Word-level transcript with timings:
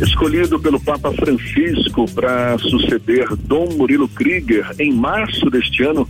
Escolhido 0.00 0.60
pelo 0.60 0.78
Papa 0.78 1.12
Francisco 1.12 2.08
para 2.12 2.56
suceder 2.58 3.34
Dom 3.34 3.68
Murilo 3.72 4.08
Krieger 4.08 4.64
em 4.78 4.92
março 4.92 5.50
deste 5.50 5.82
ano, 5.82 6.08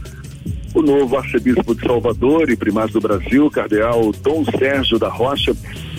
o 0.75 0.83
novo 0.83 1.17
arcebispo 1.17 1.75
de 1.75 1.87
Salvador 1.87 2.51
e 2.51 2.57
primaz 2.57 2.93
do 2.93 3.01
Brasil, 3.01 3.51
cardeal 3.51 4.13
Dom 4.23 4.45
Sérgio 4.45 4.99
da 4.99 5.09
Rocha, 5.09 5.57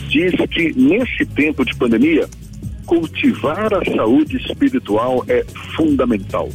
diz 0.08 0.34
que 0.52 0.72
nesse 0.80 1.26
tempo 1.26 1.66
de 1.66 1.76
pandemia, 1.76 2.30
cultivar 2.86 3.74
a 3.74 3.84
saúde 3.96 4.38
espiritual 4.38 5.26
é 5.28 5.44
fundamental. 5.76 6.48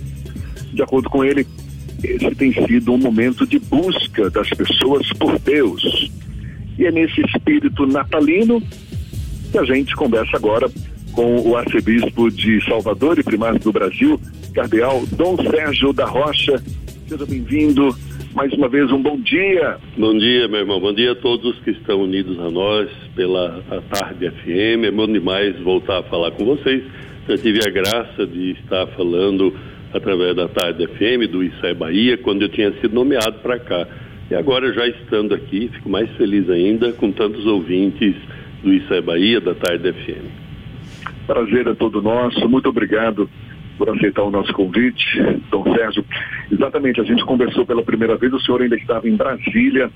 De 0.72 0.82
acordo 0.82 1.10
com 1.10 1.24
ele, 1.24 1.44
esse 2.02 2.32
tem 2.36 2.52
sido 2.66 2.92
um 2.92 2.98
momento 2.98 3.44
de 3.44 3.58
busca 3.58 4.30
das 4.30 4.48
pessoas 4.50 5.12
por 5.14 5.36
Deus. 5.40 6.12
E 6.78 6.86
é 6.86 6.92
nesse 6.92 7.20
espírito 7.22 7.86
natalino 7.86 8.62
que 9.50 9.58
a 9.58 9.64
gente 9.64 9.96
conversa 9.96 10.36
agora 10.36 10.70
com 11.14 11.48
o 11.48 11.56
arcebispo 11.56 12.30
de 12.30 12.62
Salvador 12.64 13.18
e 13.18 13.22
primaz 13.22 13.58
do 13.60 13.72
Brasil, 13.72 14.20
cardeal 14.52 15.04
Dom 15.12 15.36
Sérgio 15.36 15.92
da 15.92 16.04
Rocha. 16.04 16.60
Seja 17.08 17.24
bem-vindo. 17.24 17.94
Mais 18.34 18.52
uma 18.52 18.68
vez, 18.68 18.90
um 18.90 19.00
bom 19.00 19.16
dia. 19.18 19.76
Bom 19.96 20.16
dia, 20.18 20.48
meu 20.48 20.60
irmão. 20.60 20.80
Bom 20.80 20.92
dia 20.92 21.12
a 21.12 21.14
todos 21.14 21.56
que 21.60 21.70
estão 21.70 22.02
unidos 22.02 22.38
a 22.40 22.50
nós 22.50 22.90
pela 23.14 23.62
a 23.70 23.80
Tarde 23.80 24.28
FM. 24.28 24.84
É 24.86 24.90
bom 24.90 25.06
demais 25.06 25.56
voltar 25.60 25.98
a 25.98 26.02
falar 26.02 26.32
com 26.32 26.44
vocês. 26.44 26.82
Já 27.28 27.38
tive 27.38 27.60
a 27.64 27.70
graça 27.70 28.26
de 28.26 28.52
estar 28.52 28.86
falando 28.88 29.54
através 29.92 30.34
da 30.34 30.48
Tarde 30.48 30.84
FM, 30.86 31.30
do 31.30 31.44
Isso 31.44 31.74
Bahia, 31.76 32.18
quando 32.18 32.42
eu 32.42 32.48
tinha 32.48 32.72
sido 32.80 32.92
nomeado 32.92 33.38
para 33.38 33.60
cá. 33.60 33.86
E 34.28 34.34
agora, 34.34 34.72
já 34.72 34.86
estando 34.88 35.32
aqui, 35.32 35.70
fico 35.72 35.88
mais 35.88 36.10
feliz 36.16 36.50
ainda 36.50 36.92
com 36.92 37.12
tantos 37.12 37.46
ouvintes 37.46 38.16
do 38.64 38.72
Isso 38.72 39.02
Bahia, 39.02 39.40
da 39.40 39.54
Tarde 39.54 39.92
FM. 39.92 40.43
Prazer 41.26 41.66
é 41.66 41.74
todo 41.74 42.02
nosso. 42.02 42.48
Muito 42.48 42.68
obrigado 42.68 43.28
por 43.76 43.88
aceitar 43.90 44.22
o 44.22 44.30
nosso 44.30 44.52
convite, 44.52 45.04
Dom 45.50 45.64
Sérgio. 45.74 46.04
Exatamente, 46.50 47.00
a 47.00 47.04
gente 47.04 47.24
conversou 47.24 47.66
pela 47.66 47.82
primeira 47.82 48.16
vez, 48.16 48.32
o 48.32 48.40
senhor 48.40 48.62
ainda 48.62 48.76
estava 48.76 49.08
em 49.08 49.16
Brasília, 49.16 49.90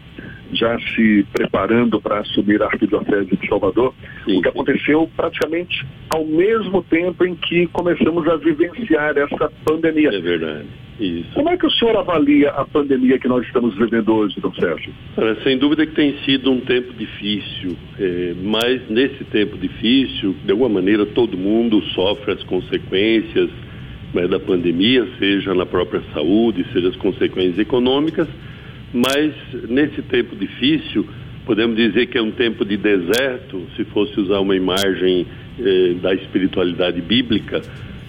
já 0.53 0.79
se 0.81 1.27
preparando 1.33 2.01
para 2.01 2.21
assumir 2.21 2.63
a 2.63 2.67
Arquidiocese 2.67 3.37
de 3.37 3.49
Salvador, 3.49 3.95
Sim. 4.25 4.39
o 4.39 4.43
que 4.43 4.49
aconteceu 4.49 5.11
praticamente 5.17 5.87
ao 6.11 6.25
mesmo 6.25 6.83
tempo 6.85 7.25
em 7.25 7.35
que 7.35 7.67
começamos 7.69 8.27
a 8.29 8.37
vivenciar 8.37 9.17
essa 9.17 9.51
pandemia. 9.65 10.09
É 10.09 10.21
verdade. 10.21 10.67
Isso. 10.99 11.31
Como 11.33 11.49
é 11.49 11.57
que 11.57 11.65
o 11.65 11.71
senhor 11.71 11.97
avalia 11.97 12.51
a 12.51 12.65
pandemia 12.65 13.19
que 13.19 13.29
nós 13.29 13.47
estamos 13.47 13.77
vivendo 13.77 14.13
hoje, 14.13 14.41
Dom 14.41 14.53
Sérgio? 14.55 14.93
sem 15.45 15.57
dúvida 15.57 15.87
que 15.87 15.95
tem 15.95 16.19
sido 16.25 16.51
um 16.51 16.61
tempo 16.61 16.93
difícil, 16.95 17.77
é, 17.99 18.35
mas 18.43 18.89
nesse 18.91 19.23
tempo 19.25 19.57
difícil, 19.57 20.35
de 20.45 20.51
alguma 20.51 20.69
maneira, 20.69 21.07
todo 21.07 21.37
mundo 21.37 21.81
sofre 21.95 22.33
as 22.33 22.43
consequências 22.43 23.49
né, 24.13 24.27
da 24.27 24.41
pandemia, 24.41 25.07
seja 25.19 25.55
na 25.55 25.67
própria 25.67 26.03
saúde, 26.13 26.67
seja 26.73 26.89
as 26.89 26.97
consequências 26.97 27.59
econômicas, 27.59 28.27
mas 28.93 29.35
nesse 29.69 30.03
tempo 30.03 30.35
difícil, 30.37 31.07
podemos 31.47 31.77
dizer 31.77 32.07
que 32.07 32.19
é 32.19 32.23
um 32.23 32.31
tempo 32.31 32.65
de 32.65 32.77
deserto, 32.77 33.67
se 33.77 33.85
fosse 33.85 34.19
usar 34.21 34.41
uma 34.41 34.57
imagem 34.57 35.27
eh, 35.59 35.95
da 36.01 36.15
espiritualidade 36.15 37.01
bíblica, 37.01 37.63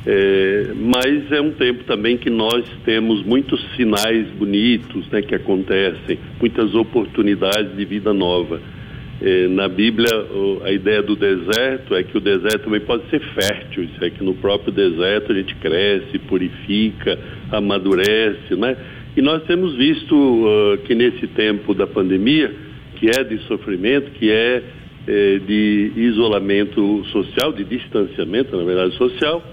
é, 0.06 0.72
mas 0.76 1.30
é 1.32 1.42
um 1.42 1.52
tempo 1.52 1.84
também 1.84 2.18
que 2.18 2.30
nós 2.30 2.66
temos 2.86 3.24
muitos 3.24 3.62
sinais 3.76 4.28
bonitos 4.30 5.08
né, 5.10 5.22
que 5.22 5.36
acontecem, 5.36 6.18
muitas 6.40 6.74
oportunidades 6.74 7.76
de 7.76 7.86
vida 7.86 8.14
nova. 8.14 8.62
É, 9.22 9.50
na 9.50 9.68
Bíblia, 9.68 10.10
a 10.64 10.72
ideia 10.72 11.04
do 11.04 11.14
deserto 11.14 11.94
é 11.94 12.04
que 12.04 12.18
o 12.18 12.22
deserto 12.22 12.64
também 12.64 12.80
pode 12.80 13.10
ser 13.10 13.20
fértil, 13.20 13.84
isso 13.84 14.04
é 14.04 14.10
que 14.10 14.24
no 14.24 14.34
próprio 14.34 14.72
deserto 14.72 15.34
a 15.34 15.36
gente 15.36 15.54
cresce, 15.56 16.18
purifica, 16.20 17.20
amadurece, 17.52 18.56
né? 18.56 18.78
E 19.16 19.22
nós 19.22 19.44
temos 19.44 19.76
visto 19.76 20.16
uh, 20.16 20.78
que 20.86 20.94
nesse 20.94 21.28
tempo 21.28 21.74
da 21.74 21.88
pandemia, 21.88 22.54
que 22.96 23.10
é 23.10 23.24
de 23.24 23.40
sofrimento, 23.48 24.12
que 24.12 24.30
é, 24.30 24.64
é 25.08 25.40
de 25.40 25.92
isolamento 25.96 27.04
social, 27.06 27.52
de 27.52 27.64
distanciamento, 27.64 28.56
na 28.56 28.64
verdade, 28.64 28.96
social, 28.96 29.44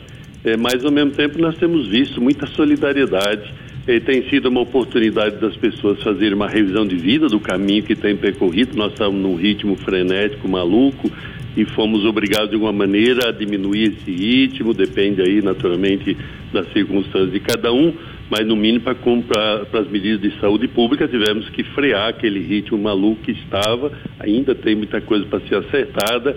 é, 0.45 0.57
mas 0.57 0.85
ao 0.85 0.93
mesmo 0.93 1.11
tempo 1.11 1.41
nós 1.41 1.57
temos 1.57 1.89
visto 1.89 2.21
muita 2.21 2.47
solidariedade. 2.47 3.53
É, 3.87 4.01
tem 4.01 4.29
sido 4.29 4.49
uma 4.49 4.61
oportunidade 4.61 5.41
das 5.41 5.57
pessoas 5.57 6.03
fazerem 6.03 6.35
uma 6.35 6.49
revisão 6.49 6.87
de 6.87 6.97
vida 6.97 7.29
do 7.29 7.41
caminho 7.41 7.83
que 7.83 7.95
tem 7.95 8.17
percorrido. 8.17 8.77
Nós 8.77 8.93
estamos 8.93 9.21
num 9.21 9.37
ritmo 9.37 9.77
frenético, 9.77 10.49
maluco, 10.49 11.11
e 11.57 11.65
fomos 11.65 12.05
obrigados 12.05 12.51
de 12.51 12.55
alguma 12.55 12.73
maneira 12.73 13.31
a 13.31 13.33
diminuir 13.33 13.95
esse 13.95 14.11
ritmo, 14.11 14.75
depende 14.75 15.23
aí 15.23 15.41
naturalmente 15.41 16.17
das 16.53 16.71
circunstâncias 16.73 17.33
de 17.33 17.41
cada 17.41 17.73
um, 17.73 17.93
mas 18.31 18.47
no 18.47 18.57
mínimo 18.57 18.85
para 18.85 19.81
as 19.81 19.89
medidas 19.89 20.21
de 20.21 20.39
saúde 20.41 20.69
pública 20.69 21.07
tivemos 21.07 21.49
que 21.51 21.63
frear 21.63 22.09
aquele 22.09 22.41
ritmo 22.41 22.79
maluco 22.79 23.23
que 23.23 23.33
estava, 23.33 23.93
ainda 24.19 24.55
tem 24.55 24.75
muita 24.75 25.01
coisa 25.01 25.25
para 25.27 25.41
ser 25.41 25.57
acertada, 25.57 26.37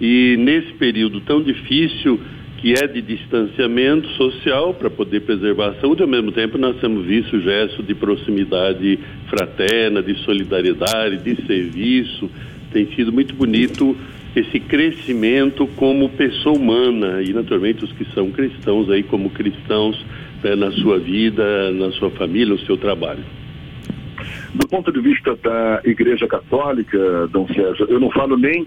e 0.00 0.36
nesse 0.38 0.72
período 0.74 1.20
tão 1.20 1.42
difícil 1.42 2.20
que 2.60 2.74
é 2.74 2.86
de 2.86 3.00
distanciamento 3.00 4.06
social 4.10 4.74
para 4.74 4.90
poder 4.90 5.20
preservar 5.20 5.68
a 5.68 5.74
saúde, 5.76 6.02
ao 6.02 6.08
mesmo 6.08 6.30
tempo 6.30 6.58
nós 6.58 6.76
temos 6.76 7.06
visto 7.06 7.40
gestos 7.40 7.86
de 7.86 7.94
proximidade 7.94 8.98
fraterna, 9.28 10.02
de 10.02 10.14
solidariedade, 10.24 11.18
de 11.18 11.46
serviço. 11.46 12.30
Tem 12.70 12.86
sido 12.94 13.10
muito 13.10 13.34
bonito 13.34 13.96
esse 14.36 14.60
crescimento 14.60 15.66
como 15.68 16.10
pessoa 16.10 16.54
humana. 16.54 17.22
E 17.22 17.32
naturalmente 17.32 17.82
os 17.82 17.92
que 17.92 18.04
são 18.12 18.30
cristãos 18.30 18.90
aí 18.90 19.02
como 19.02 19.30
cristãos 19.30 19.98
na 20.56 20.70
sua 20.72 20.98
vida, 20.98 21.70
na 21.72 21.90
sua 21.92 22.10
família, 22.10 22.54
no 22.54 22.58
seu 22.60 22.76
trabalho. 22.76 23.24
Do 24.54 24.66
ponto 24.68 24.92
de 24.92 25.00
vista 25.00 25.36
da 25.36 25.80
Igreja 25.84 26.26
Católica, 26.26 27.28
Dom 27.28 27.46
César, 27.48 27.86
eu 27.88 28.00
não 28.00 28.10
falo 28.10 28.36
nem 28.36 28.66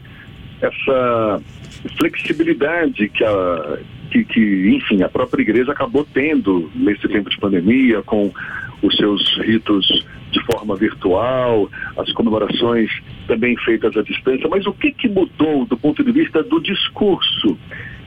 essa 0.61 1.41
flexibilidade 1.97 3.09
que, 3.09 3.23
a, 3.23 3.77
que, 4.11 4.23
que, 4.23 4.75
enfim, 4.75 5.03
a 5.03 5.09
própria 5.09 5.41
igreja 5.41 5.71
acabou 5.71 6.07
tendo 6.13 6.71
nesse 6.73 7.07
tempo 7.07 7.29
de 7.29 7.37
pandemia, 7.37 8.01
com 8.03 8.31
os 8.81 8.95
seus 8.95 9.37
ritos 9.39 9.85
de 10.31 10.43
forma 10.45 10.75
virtual, 10.75 11.69
as 11.97 12.11
comemorações 12.13 12.89
também 13.27 13.55
feitas 13.57 13.95
à 13.95 14.01
distância. 14.01 14.47
Mas 14.49 14.65
o 14.65 14.73
que, 14.73 14.91
que 14.91 15.07
mudou 15.07 15.65
do 15.65 15.77
ponto 15.77 16.03
de 16.03 16.11
vista 16.11 16.41
do 16.43 16.59
discurso 16.59 17.57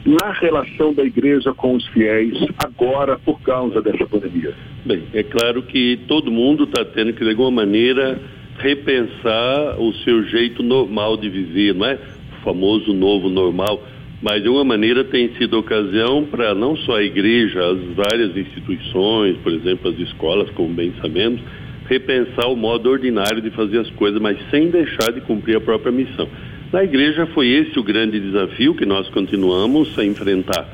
na 0.06 0.33
relação 0.33 0.94
da 0.94 1.05
igreja 1.05 1.53
com 1.53 1.75
os 1.75 1.87
fiéis 1.89 2.39
agora 2.59 3.19
por 3.19 3.41
causa 3.43 3.83
dessa 3.83 4.06
pandemia? 4.06 4.55
Bem, 4.84 5.03
é 5.12 5.22
claro 5.22 5.62
que 5.62 5.99
todo 6.06 6.31
mundo 6.31 6.65
está 6.65 6.84
tendo 6.84 7.12
que, 7.12 7.25
de 7.25 7.31
alguma 7.31 7.50
maneira, 7.50 8.21
repensar 8.59 9.81
o 9.81 9.93
seu 10.05 10.22
jeito 10.25 10.62
normal 10.62 11.16
de 11.16 11.28
viver, 11.28 11.75
não 11.75 11.87
é? 11.87 11.99
famoso 12.47 12.95
novo 12.95 13.28
normal, 13.28 13.83
mas 14.22 14.41
de 14.41 14.49
uma 14.49 14.65
maneira 14.65 15.03
tem 15.03 15.34
sido 15.34 15.59
ocasião 15.59 16.25
para 16.25 16.55
não 16.55 16.77
só 16.77 16.99
a 16.99 17.03
igreja, 17.03 17.61
as 17.61 17.78
várias 17.97 18.37
instituições, 18.37 19.37
por 19.39 19.53
exemplo, 19.53 19.91
as 19.91 19.99
escolas, 19.99 20.49
como 20.50 20.72
bem 20.72 20.95
sabemos, 21.03 21.41
repensar 21.89 22.49
o 22.49 22.56
modo 22.56 22.89
ordinário 22.89 23.43
de 23.43 23.50
fazer 23.50 23.81
as 23.81 23.91
coisas, 23.91 24.21
mas 24.21 24.39
sem 24.50 24.71
deixar 24.71 25.12
de 25.12 25.21
cumprir 25.21 25.56
a 25.56 25.61
própria 25.61 25.91
missão. 25.91 26.28
Na 26.72 26.82
igreja 26.82 27.27
foi 27.27 27.49
esse 27.49 27.78
o 27.78 27.82
grande 27.82 28.19
desafio 28.19 28.75
que 28.75 28.84
nós 28.84 29.09
continuamos 29.10 29.97
a 29.99 30.04
enfrentar. 30.04 30.69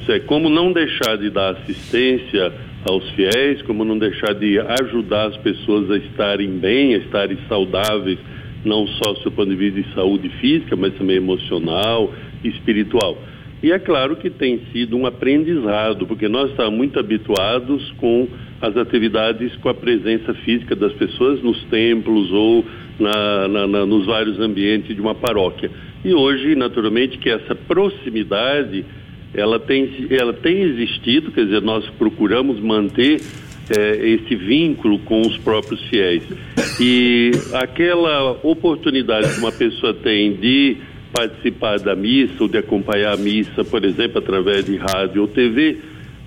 Isso 0.00 0.12
é 0.12 0.18
como 0.18 0.48
não 0.48 0.72
deixar 0.72 1.16
de 1.16 1.30
dar 1.30 1.50
assistência 1.50 2.52
aos 2.84 3.08
fiéis, 3.10 3.62
como 3.62 3.84
não 3.84 3.98
deixar 3.98 4.34
de 4.34 4.58
ajudar 4.58 5.26
as 5.26 5.36
pessoas 5.38 5.90
a 5.90 5.96
estarem 5.98 6.58
bem, 6.58 6.94
a 6.94 6.98
estarem 6.98 7.38
saudáveis 7.48 8.18
não 8.64 8.86
só 8.88 9.12
do 9.12 9.30
ponto 9.30 9.48
de 9.48 9.56
vista 9.56 9.80
de 9.80 9.94
saúde 9.94 10.28
física, 10.40 10.74
mas 10.74 10.92
também 10.94 11.16
emocional 11.16 12.12
e 12.42 12.48
espiritual. 12.48 13.16
E 13.66 13.72
é 13.72 13.80
claro 13.80 14.14
que 14.14 14.30
tem 14.30 14.60
sido 14.70 14.96
um 14.96 15.06
aprendizado, 15.06 16.06
porque 16.06 16.28
nós 16.28 16.50
estamos 16.50 16.72
muito 16.72 17.00
habituados 17.00 17.90
com 17.96 18.28
as 18.62 18.76
atividades 18.76 19.56
com 19.56 19.68
a 19.68 19.74
presença 19.74 20.32
física 20.34 20.76
das 20.76 20.92
pessoas 20.92 21.42
nos 21.42 21.60
templos 21.64 22.30
ou 22.30 22.64
na, 22.96 23.48
na, 23.48 23.66
na, 23.66 23.84
nos 23.84 24.06
vários 24.06 24.38
ambientes 24.38 24.94
de 24.94 25.00
uma 25.00 25.16
paróquia. 25.16 25.68
E 26.04 26.14
hoje, 26.14 26.54
naturalmente, 26.54 27.18
que 27.18 27.28
essa 27.28 27.56
proximidade 27.56 28.84
ela 29.34 29.58
tem, 29.58 30.06
ela 30.10 30.32
tem 30.32 30.62
existido, 30.62 31.32
quer 31.32 31.46
dizer, 31.46 31.60
nós 31.60 31.84
procuramos 31.98 32.60
manter 32.60 33.20
é, 33.76 33.96
esse 33.96 34.36
vínculo 34.36 35.00
com 35.00 35.22
os 35.22 35.36
próprios 35.38 35.82
fiéis. 35.88 36.22
E 36.80 37.32
aquela 37.52 38.38
oportunidade 38.44 39.34
que 39.34 39.40
uma 39.40 39.50
pessoa 39.50 39.92
tem 39.92 40.34
de 40.36 40.76
participar 41.12 41.78
da 41.78 41.94
missa 41.94 42.34
ou 42.40 42.48
de 42.48 42.58
acompanhar 42.58 43.14
a 43.14 43.16
missa, 43.16 43.64
por 43.64 43.84
exemplo, 43.84 44.18
através 44.18 44.64
de 44.64 44.76
rádio 44.76 45.22
ou 45.22 45.28
TV, 45.28 45.78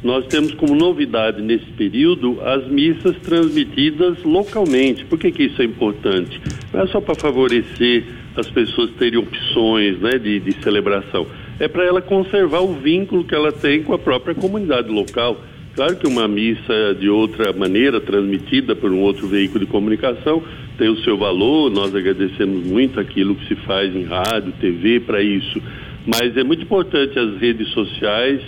nós 0.04 0.26
temos 0.28 0.54
como 0.54 0.74
novidade 0.76 1.42
nesse 1.42 1.66
período 1.72 2.40
as 2.42 2.68
missas 2.68 3.18
transmitidas 3.18 4.24
localmente. 4.24 5.04
Por 5.06 5.20
que, 5.20 5.31
que 5.31 5.44
isso 5.44 5.62
é 5.62 5.66
importante? 5.66 6.40
Não 6.74 6.81
é 6.81 6.88
só 6.88 7.02
para 7.02 7.16
favorecer 7.16 8.06
as 8.36 8.50
pessoas 8.50 8.92
terem 8.92 9.20
opções 9.20 10.00
né, 10.00 10.18
de, 10.18 10.40
de 10.40 10.54
celebração 10.64 11.28
é 11.60 11.68
para 11.68 11.84
ela 11.84 12.02
conservar 12.02 12.62
o 12.62 12.74
vínculo 12.74 13.24
que 13.24 13.36
ela 13.36 13.52
tem 13.52 13.84
com 13.84 13.94
a 13.94 14.00
própria 14.00 14.34
comunidade 14.34 14.90
local. 14.90 15.42
Claro 15.80 15.96
que 15.96 16.08
uma 16.08 16.28
missa 16.28 16.94
de 17.00 17.10
outra 17.10 17.54
maneira, 17.54 18.02
transmitida 18.02 18.76
por 18.76 18.92
um 18.92 19.00
outro 19.00 19.30
veículo 19.30 19.62
de 19.62 19.72
comunicação, 19.72 20.44
tem 20.78 20.90
o 20.90 20.98
seu 21.06 21.18
valor, 21.18 21.72
nós 21.72 21.96
agradecemos 21.96 22.66
muito 22.66 23.00
aquilo 23.00 23.34
que 23.34 23.48
se 23.48 23.56
faz 23.62 23.96
em 23.96 24.04
rádio, 24.04 24.52
TV 24.60 25.00
para 25.00 25.24
isso. 25.24 25.62
Mas 26.06 26.36
é 26.36 26.44
muito 26.44 26.64
importante 26.64 27.18
as 27.18 27.38
redes 27.38 27.70
sociais 27.70 28.42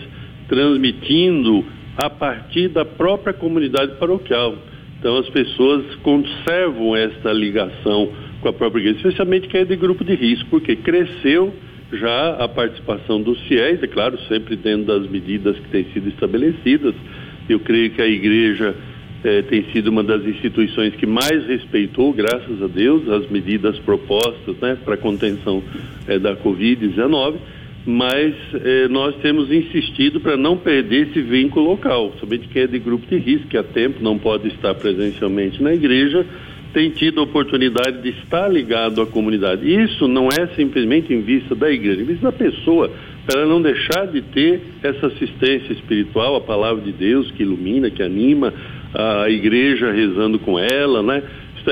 transmitindo 0.50 1.63
a 1.95 2.10
partir 2.10 2.68
da 2.68 2.83
própria 2.83 3.33
comunidade 3.33 3.95
paroquial. 3.95 4.57
Então 5.00 5.16
as 5.16 5.30
pessoas 5.30 5.86
conservam 6.04 6.98
esta 6.98 7.31
ligação 7.31 8.12
com 8.42 8.50
a 8.50 8.51
própria 8.51 8.81
igreja, 8.81 8.98
especialmente 8.98 9.48
quem 9.48 9.62
é 9.62 9.63
de 9.63 9.78
grupo 9.78 10.04
de 10.04 10.16
risco, 10.16 10.50
porque 10.50 10.75
cresceu 10.75 11.54
já 11.94 12.36
a 12.36 12.48
participação 12.50 13.22
dos 13.22 13.39
fiéis, 13.44 13.81
é 13.81 13.88
claro, 13.88 14.19
sempre 14.28 14.57
dentro 14.57 14.88
das 14.88 15.10
medidas 15.10 15.57
que 15.57 15.69
têm 15.69 15.86
sido 15.94 16.10
estabelecidas. 16.10 16.94
Eu 17.49 17.59
creio 17.59 17.91
que 17.91 18.01
a 18.01 18.07
igreja 18.07 18.75
eh, 19.23 19.43
tem 19.43 19.63
sido 19.71 19.89
uma 19.89 20.03
das 20.03 20.25
instituições 20.25 20.95
que 20.95 21.05
mais 21.05 21.45
respeitou, 21.45 22.11
graças 22.11 22.61
a 22.61 22.67
Deus, 22.67 23.07
as 23.07 23.29
medidas 23.29 23.77
propostas 23.79 24.55
né, 24.59 24.77
para 24.83 24.97
contenção 24.97 25.61
eh, 26.07 26.17
da 26.17 26.35
Covid-19, 26.35 27.35
mas 27.85 28.33
eh, 28.53 28.88
nós 28.89 29.15
temos 29.17 29.51
insistido 29.51 30.19
para 30.19 30.35
não 30.35 30.57
perder 30.57 31.09
esse 31.09 31.21
vínculo 31.21 31.69
local, 31.69 32.13
somente 32.19 32.47
quem 32.47 32.63
é 32.63 32.67
de 32.67 32.79
grupo 32.79 33.05
de 33.07 33.17
risco, 33.17 33.47
que 33.47 33.57
há 33.57 33.63
tempo 33.63 34.03
não 34.03 34.17
pode 34.17 34.47
estar 34.47 34.73
presencialmente 34.75 35.61
na 35.61 35.73
igreja, 35.73 36.25
tem 36.73 36.89
tido 36.89 37.19
a 37.19 37.23
oportunidade 37.23 38.01
de 38.01 38.09
estar 38.21 38.47
ligado 38.47 39.01
à 39.01 39.05
comunidade. 39.05 39.69
Isso 39.69 40.07
não 40.07 40.29
é 40.29 40.47
simplesmente 40.55 41.13
em 41.13 41.21
vista 41.21 41.53
da 41.53 41.69
igreja, 41.69 42.01
em 42.01 42.05
vista 42.05 42.23
da 42.23 42.31
pessoa, 42.31 42.89
para 43.25 43.45
não 43.45 43.62
deixar 43.62 44.07
de 44.07 44.21
ter 44.21 44.62
essa 44.83 45.07
assistência 45.07 45.73
espiritual, 45.73 46.35
a 46.35 46.41
palavra 46.41 46.81
de 46.81 46.91
Deus 46.91 47.31
que 47.31 47.44
ilumina, 47.44 47.89
que 47.89 48.01
anima, 48.01 48.53
a 48.94 49.29
igreja 49.29 49.91
rezando 49.91 50.39
com 50.39 50.59
ela, 50.59 51.01
né? 51.01 51.23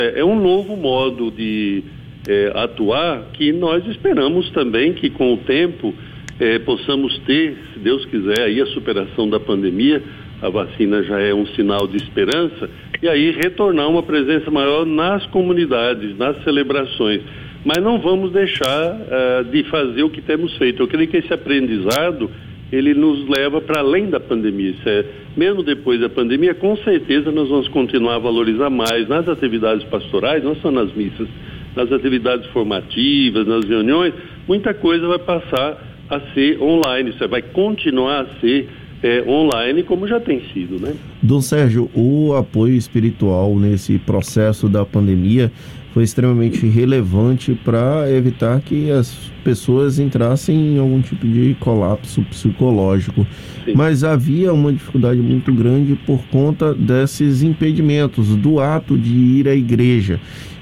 É, 0.01 0.19
é, 0.19 0.25
um 0.25 0.39
novo 0.39 0.77
modo 0.77 1.31
de 1.31 1.83
é, 2.27 2.51
atuar 2.53 3.23
que 3.33 3.51
nós 3.51 3.85
esperamos 3.87 4.49
também 4.51 4.93
que 4.93 5.09
com 5.09 5.33
o 5.33 5.37
tempo 5.37 5.93
é, 6.39 6.59
possamos 6.59 7.17
ter, 7.19 7.57
se 7.73 7.79
Deus 7.79 8.05
quiser, 8.05 8.43
aí 8.43 8.61
a 8.61 8.67
superação 8.67 9.27
da 9.27 9.39
pandemia, 9.39 10.01
a 10.41 10.49
vacina 10.49 11.03
já 11.03 11.19
é 11.19 11.33
um 11.33 11.45
sinal 11.47 11.87
de 11.87 11.97
esperança, 11.97 12.69
e 13.01 13.07
aí 13.07 13.31
retornar 13.31 13.89
uma 13.89 14.03
presença 14.03 14.51
maior 14.51 14.85
nas 14.85 15.25
comunidades, 15.27 16.15
nas 16.17 16.41
celebrações. 16.43 17.21
Mas 17.65 17.83
não 17.83 17.99
vamos 17.99 18.31
deixar 18.31 18.95
uh, 18.95 19.43
de 19.51 19.63
fazer 19.65 20.03
o 20.03 20.09
que 20.09 20.21
temos 20.21 20.55
feito. 20.57 20.81
Eu 20.81 20.87
creio 20.87 21.09
que 21.09 21.17
esse 21.17 21.33
aprendizado 21.33 22.29
ele 22.71 22.93
nos 22.93 23.27
leva 23.27 23.59
para 23.61 23.79
além 23.79 24.09
da 24.09 24.19
pandemia. 24.19 24.73
É, 24.85 25.05
mesmo 25.35 25.63
depois 25.63 25.99
da 25.99 26.09
pandemia, 26.09 26.53
com 26.53 26.77
certeza 26.77 27.31
nós 27.31 27.49
vamos 27.49 27.67
continuar 27.67 28.15
a 28.15 28.19
valorizar 28.19 28.69
mais 28.69 29.07
nas 29.07 29.27
atividades 29.27 29.83
pastorais, 29.85 30.43
não 30.43 30.55
só 30.55 30.69
nas 30.69 30.93
missas, 30.93 31.27
nas 31.75 31.91
atividades 31.91 32.47
formativas, 32.51 33.47
nas 33.47 33.65
reuniões, 33.65 34.13
muita 34.47 34.73
coisa 34.73 35.07
vai 35.07 35.19
passar 35.19 35.77
a 36.09 36.19
ser 36.33 36.61
online, 36.61 37.11
isso 37.11 37.27
vai 37.27 37.41
continuar 37.41 38.21
a 38.21 38.39
ser 38.39 38.67
é, 39.01 39.23
online, 39.27 39.83
como 39.83 40.07
já 40.07 40.19
tem 40.19 40.41
sido, 40.53 40.79
né? 40.79 40.93
Dom 41.21 41.41
Sérgio, 41.41 41.89
o 41.93 42.33
apoio 42.33 42.75
espiritual 42.75 43.55
nesse 43.57 43.97
processo 43.97 44.67
da 44.67 44.85
pandemia 44.85 45.51
foi 45.93 46.03
extremamente 46.03 46.67
relevante 46.67 47.57
para 47.65 48.05
evitar 48.11 48.61
que 48.61 48.91
as 48.91 49.31
pessoas 49.43 49.97
entrassem 49.97 50.75
em 50.75 50.77
algum 50.77 51.01
tipo 51.01 51.27
de 51.27 51.55
colapso 51.59 52.21
psicológico. 52.23 53.25
Sim. 53.65 53.73
Mas 53.75 54.03
havia 54.03 54.53
uma 54.53 54.71
dificuldade 54.71 55.19
muito 55.19 55.51
grande 55.53 55.95
por 56.05 56.21
conta 56.27 56.73
desses 56.73 57.41
impedimentos 57.41 58.35
do 58.35 58.59
ato 58.59 58.97
de 58.97 59.13
ir 59.13 59.47
à 59.47 59.55
igreja. 59.55 60.19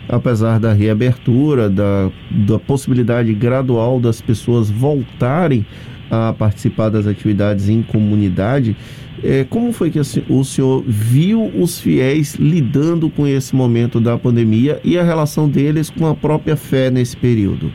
Apesar 0.07 0.57
da 0.57 0.71
reabertura, 0.71 1.69
da, 1.69 2.09
da 2.31 2.57
possibilidade 2.57 3.33
gradual 3.33 3.99
das 3.99 4.21
pessoas 4.21 4.69
voltarem 4.69 5.65
a 6.09 6.33
participar 6.33 6.89
das 6.89 7.07
atividades 7.07 7.69
em 7.69 7.81
comunidade. 7.81 8.75
É, 9.23 9.43
como 9.43 9.71
foi 9.71 9.89
que 9.89 9.99
o 9.99 10.43
senhor 10.43 10.83
viu 10.85 11.51
os 11.55 11.79
fiéis 11.79 12.35
lidando 12.35 13.09
com 13.09 13.25
esse 13.25 13.55
momento 13.55 13.99
da 13.99 14.17
pandemia 14.17 14.79
e 14.83 14.97
a 14.97 15.03
relação 15.03 15.49
deles 15.49 15.89
com 15.89 16.05
a 16.05 16.13
própria 16.13 16.55
fé 16.55 16.91
nesse 16.91 17.17
período? 17.17 17.71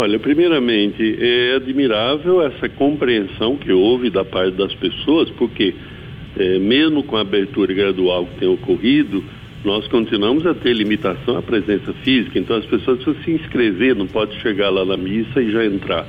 Olha, 0.00 0.18
primeiramente, 0.18 1.16
é 1.20 1.56
admirável 1.56 2.42
essa 2.42 2.68
compreensão 2.68 3.56
que 3.56 3.72
houve 3.72 4.10
da 4.10 4.24
parte 4.24 4.56
das 4.56 4.74
pessoas, 4.74 5.28
porque 5.30 5.74
é, 6.36 6.58
mesmo 6.58 7.02
com 7.02 7.16
a 7.16 7.22
abertura 7.22 7.74
gradual 7.74 8.26
que 8.26 8.38
tem 8.38 8.48
ocorrido, 8.48 9.24
nós 9.64 9.86
continuamos 9.88 10.46
a 10.46 10.54
ter 10.54 10.72
limitação 10.72 11.36
à 11.36 11.42
presença 11.42 11.92
física, 12.04 12.38
então 12.38 12.56
as 12.56 12.64
pessoas 12.66 13.02
precisam 13.02 13.24
se 13.24 13.32
inscrever, 13.32 13.94
não 13.94 14.06
pode 14.06 14.40
chegar 14.40 14.70
lá 14.70 14.84
na 14.84 14.96
missa 14.96 15.42
e 15.42 15.50
já 15.50 15.64
entrar. 15.66 16.06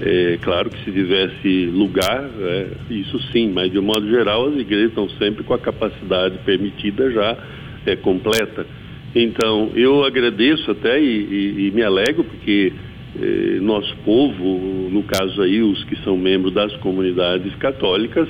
É, 0.00 0.38
claro 0.40 0.70
que 0.70 0.84
se 0.84 0.90
tivesse 0.90 1.66
lugar, 1.66 2.30
é, 2.40 2.66
isso 2.90 3.18
sim, 3.30 3.50
mas 3.50 3.70
de 3.70 3.78
um 3.78 3.82
modo 3.82 4.08
geral 4.08 4.48
as 4.48 4.56
igrejas 4.56 4.88
estão 4.88 5.08
sempre 5.10 5.44
com 5.44 5.52
a 5.52 5.58
capacidade 5.58 6.38
permitida 6.44 7.10
já 7.10 7.36
é, 7.84 7.96
completa. 7.96 8.66
Então, 9.14 9.70
eu 9.74 10.02
agradeço 10.04 10.70
até 10.70 10.98
e, 10.98 11.04
e, 11.04 11.66
e 11.66 11.70
me 11.72 11.82
alegro 11.82 12.24
porque 12.24 12.72
é, 13.20 13.58
nosso 13.60 13.94
povo, 14.04 14.88
no 14.90 15.02
caso 15.02 15.42
aí 15.42 15.60
os 15.60 15.84
que 15.84 15.96
são 16.02 16.16
membros 16.16 16.54
das 16.54 16.74
comunidades 16.76 17.54
católicas, 17.56 18.26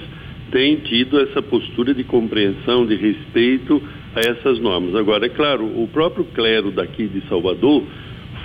tem 0.51 0.77
tido 0.77 1.21
essa 1.21 1.41
postura 1.41 1.95
de 1.95 2.03
compreensão, 2.03 2.85
de 2.85 2.97
respeito 2.97 3.81
a 4.15 4.21
essas 4.21 4.59
normas. 4.59 4.95
Agora, 4.97 5.27
é 5.27 5.29
claro, 5.29 5.65
o 5.65 5.89
próprio 5.91 6.25
clero 6.25 6.73
daqui 6.73 7.07
de 7.07 7.27
Salvador 7.29 7.85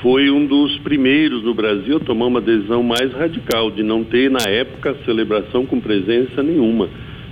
foi 0.02 0.30
um 0.30 0.46
dos 0.46 0.78
primeiros 0.80 1.44
no 1.44 1.54
Brasil 1.54 1.98
a 1.98 2.00
tomar 2.00 2.28
uma 2.28 2.42
decisão 2.42 2.84
mais 2.84 3.12
radical 3.14 3.72
de 3.72 3.82
não 3.82 4.04
ter 4.04 4.30
na 4.30 4.44
época 4.48 4.96
celebração 5.06 5.66
com 5.66 5.80
presença 5.80 6.44
nenhuma. 6.44 6.90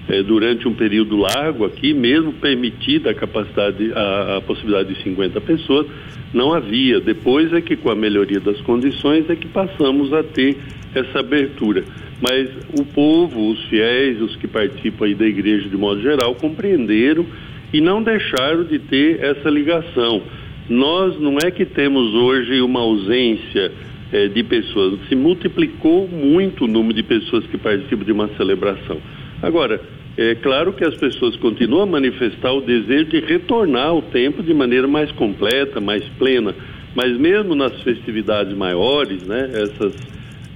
É, 0.07 0.21
durante 0.21 0.67
um 0.67 0.73
período 0.73 1.17
largo 1.17 1.65
aqui, 1.65 1.93
mesmo 1.93 2.33
permitida 2.33 3.09
a 3.09 3.13
capacidade, 3.13 3.91
a, 3.93 4.37
a, 4.37 4.41
possibilidade 4.41 4.93
de 4.93 5.01
50 5.01 5.41
pessoas, 5.41 5.87
não 6.31 6.53
havia. 6.53 6.99
Depois 6.99 7.51
é 7.53 7.61
que 7.61 7.75
com 7.75 7.89
a 7.89 7.95
melhoria 7.95 8.39
das 8.39 8.61
condições 8.61 9.27
é 9.29 9.35
que 9.35 9.47
passamos 9.47 10.13
a 10.13 10.21
ter 10.21 10.57
essa 10.93 11.19
abertura. 11.19 11.83
Mas 12.21 12.49
o 12.79 12.85
povo, 12.85 13.49
os 13.49 13.63
fiéis, 13.65 14.21
os 14.21 14.35
que 14.35 14.47
participam 14.47 15.05
aí 15.05 15.15
da 15.15 15.25
igreja 15.25 15.67
de 15.67 15.75
modo 15.77 16.01
geral, 16.01 16.35
compreenderam 16.35 17.25
e 17.73 17.81
não 17.81 18.01
deixaram 18.01 18.63
de 18.63 18.77
ter 18.79 19.23
essa 19.23 19.49
ligação. 19.49 20.21
Nós 20.69 21.19
não 21.19 21.37
é 21.37 21.51
que 21.51 21.65
temos 21.65 22.13
hoje 22.13 22.61
uma 22.61 22.79
ausência 22.79 23.71
é, 24.11 24.27
de 24.27 24.43
pessoas, 24.43 24.99
se 25.07 25.15
multiplicou 25.15 26.07
muito 26.07 26.65
o 26.65 26.67
número 26.67 26.93
de 26.93 27.03
pessoas 27.03 27.45
que 27.45 27.57
participam 27.57 28.03
de 28.03 28.11
uma 28.11 28.27
celebração. 28.35 28.97
Agora, 29.41 29.79
é 30.17 30.33
claro 30.35 30.73
que 30.73 30.83
as 30.83 30.95
pessoas 30.95 31.35
continuam 31.35 31.83
a 31.83 31.85
manifestar 31.85 32.53
o 32.53 32.61
desejo 32.61 33.05
de 33.05 33.19
retornar 33.19 33.89
ao 33.89 34.01
tempo 34.01 34.41
de 34.41 34.53
maneira 34.53 34.87
mais 34.87 35.11
completa, 35.11 35.81
mais 35.81 36.03
plena, 36.17 36.55
mas 36.95 37.17
mesmo 37.17 37.53
nas 37.53 37.81
festividades 37.83 38.55
maiores, 38.55 39.23
né, 39.23 39.49
essas 39.53 39.93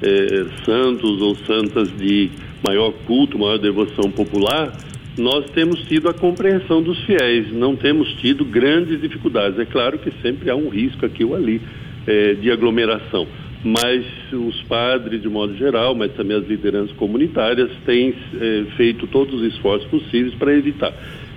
é, 0.01 0.45
santos 0.63 1.21
ou 1.21 1.35
santas 1.35 1.95
de 1.97 2.29
maior 2.65 2.93
culto, 3.05 3.37
maior 3.37 3.57
devoção 3.57 4.09
popular, 4.09 4.71
nós 5.19 5.49
temos 5.51 5.81
tido 5.81 6.07
a 6.07 6.13
compreensão 6.13 6.81
dos 6.81 6.97
fiéis, 7.03 7.51
não 7.51 7.75
temos 7.75 8.13
tido 8.15 8.45
grandes 8.45 9.01
dificuldades. 9.01 9.59
É 9.59 9.65
claro 9.65 9.99
que 9.99 10.11
sempre 10.21 10.49
há 10.49 10.55
um 10.55 10.69
risco 10.69 11.05
aqui 11.05 11.23
ou 11.23 11.35
ali 11.35 11.61
é, 12.07 12.33
de 12.35 12.49
aglomeração, 12.49 13.27
mas 13.63 14.05
os 14.31 14.61
padres, 14.63 15.21
de 15.21 15.27
modo 15.27 15.55
geral, 15.57 15.93
mas 15.93 16.13
também 16.13 16.37
as 16.37 16.47
lideranças 16.47 16.95
comunitárias, 16.95 17.69
têm 17.85 18.15
é, 18.39 18.63
feito 18.77 19.05
todos 19.07 19.41
os 19.41 19.53
esforços 19.53 19.87
possíveis 19.89 20.33
para 20.35 20.53
evitar. 20.53 20.93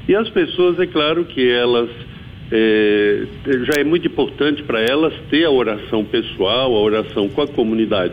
E 0.08 0.14
as 0.14 0.28
pessoas, 0.30 0.78
é 0.78 0.86
claro 0.86 1.24
que 1.24 1.50
elas. 1.50 1.90
É, 2.54 3.24
já 3.64 3.80
é 3.80 3.84
muito 3.84 4.06
importante 4.06 4.62
para 4.62 4.80
elas 4.82 5.14
ter 5.30 5.44
a 5.44 5.50
oração 5.50 6.04
pessoal, 6.04 6.74
a 6.76 6.80
oração 6.80 7.26
com 7.28 7.40
a 7.40 7.48
comunidade 7.48 8.12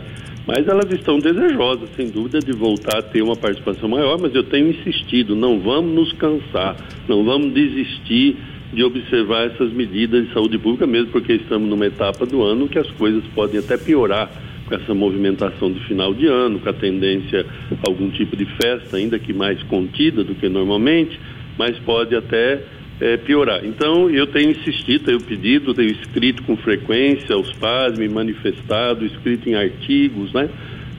mas 0.50 0.68
elas 0.68 0.92
estão 0.92 1.20
desejosas, 1.20 1.88
sem 1.96 2.10
dúvida, 2.10 2.40
de 2.40 2.52
voltar 2.52 2.98
a 2.98 3.02
ter 3.04 3.22
uma 3.22 3.36
participação 3.36 3.88
maior, 3.88 4.18
mas 4.20 4.34
eu 4.34 4.44
tenho 4.44 4.70
insistido, 4.70 5.36
não 5.36 5.60
vamos 5.60 5.94
nos 5.94 6.14
cansar, 6.14 6.76
não 7.08 7.24
vamos 7.24 7.54
desistir 7.54 8.36
de 8.74 8.84
observar 8.84 9.46
essas 9.46 9.72
medidas 9.72 10.26
de 10.26 10.34
saúde 10.34 10.58
pública, 10.58 10.88
mesmo 10.88 11.12
porque 11.12 11.34
estamos 11.34 11.70
numa 11.70 11.86
etapa 11.86 12.26
do 12.26 12.42
ano 12.42 12.68
que 12.68 12.80
as 12.80 12.90
coisas 12.94 13.24
podem 13.36 13.60
até 13.60 13.78
piorar 13.78 14.28
com 14.68 14.74
essa 14.74 14.92
movimentação 14.92 15.72
de 15.72 15.82
final 15.82 16.16
de 16.16 16.26
ano, 16.26 16.60
com 16.60 16.70
a 16.70 16.74
tendência 16.74 17.46
a 17.70 17.88
algum 17.88 18.10
tipo 18.10 18.36
de 18.36 18.46
festa, 18.60 18.98
ainda 18.98 19.20
que 19.20 19.32
mais 19.32 19.62
contida 19.64 20.24
do 20.24 20.34
que 20.34 20.50
normalmente, 20.50 21.20
mas 21.60 21.78
pode 21.78 22.16
até 22.16 22.60
é, 23.00 23.18
piorar. 23.18 23.66
Então, 23.66 24.10
eu 24.10 24.28
tenho 24.28 24.52
insistido, 24.52 25.06
tenho 25.06 25.22
pedido, 25.22 25.74
tenho 25.74 25.92
escrito 25.92 26.44
com 26.44 26.58
frequência 26.58 27.36
aos 27.36 27.52
pais, 27.54 27.98
me 27.98 28.08
manifestado, 28.08 29.06
escrito 29.06 29.50
em 29.50 29.56
artigos, 29.56 30.34
né? 30.34 30.50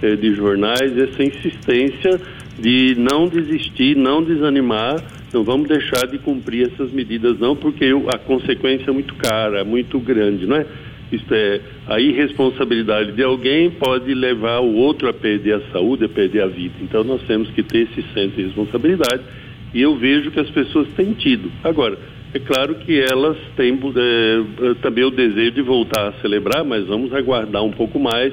eh, 0.02 0.16
de 0.16 0.34
jornais, 0.34 0.96
essa 0.96 1.22
insistência 1.22 2.20
de 2.58 2.94
não 2.98 3.28
desistir, 3.28 3.96
não 3.96 4.22
desanimar, 4.22 5.02
não 5.32 5.44
vamos 5.44 5.68
deixar 5.68 6.06
de 6.06 6.18
cumprir 6.18 6.70
essas 6.72 6.90
medidas 6.90 7.38
não, 7.38 7.54
porque 7.54 7.86
a 8.08 8.18
consequência 8.18 8.90
é 8.90 8.92
muito 8.92 9.14
cara, 9.14 9.64
muito 9.64 9.98
grande, 9.98 10.46
não 10.46 10.56
é? 10.56 10.66
Isto 11.12 11.34
é, 11.34 11.60
a 11.88 12.00
irresponsabilidade 12.00 13.12
de 13.12 13.22
alguém 13.22 13.70
pode 13.70 14.14
levar 14.14 14.60
o 14.60 14.74
outro 14.76 15.08
a 15.08 15.12
perder 15.12 15.54
a 15.54 15.60
saúde, 15.72 16.04
a 16.04 16.08
perder 16.08 16.42
a 16.42 16.46
vida. 16.46 16.74
Então 16.80 17.02
nós 17.02 17.20
temos 17.22 17.50
que 17.50 17.62
ter 17.62 17.88
esse 17.90 18.02
senso 18.14 18.36
de 18.36 18.42
responsabilidade 18.44 19.22
e 19.72 19.82
eu 19.82 19.96
vejo 19.96 20.30
que 20.30 20.40
as 20.40 20.50
pessoas 20.50 20.88
têm 20.96 21.12
tido. 21.12 21.50
Agora, 21.62 21.98
é 22.32 22.38
claro 22.38 22.76
que 22.76 22.98
elas 23.00 23.36
têm 23.56 23.72
é, 23.74 24.74
também 24.82 25.04
o 25.04 25.10
desejo 25.10 25.52
de 25.52 25.62
voltar 25.62 26.08
a 26.08 26.12
celebrar, 26.20 26.64
mas 26.64 26.86
vamos 26.86 27.12
aguardar 27.12 27.62
um 27.64 27.72
pouco 27.72 27.98
mais 27.98 28.32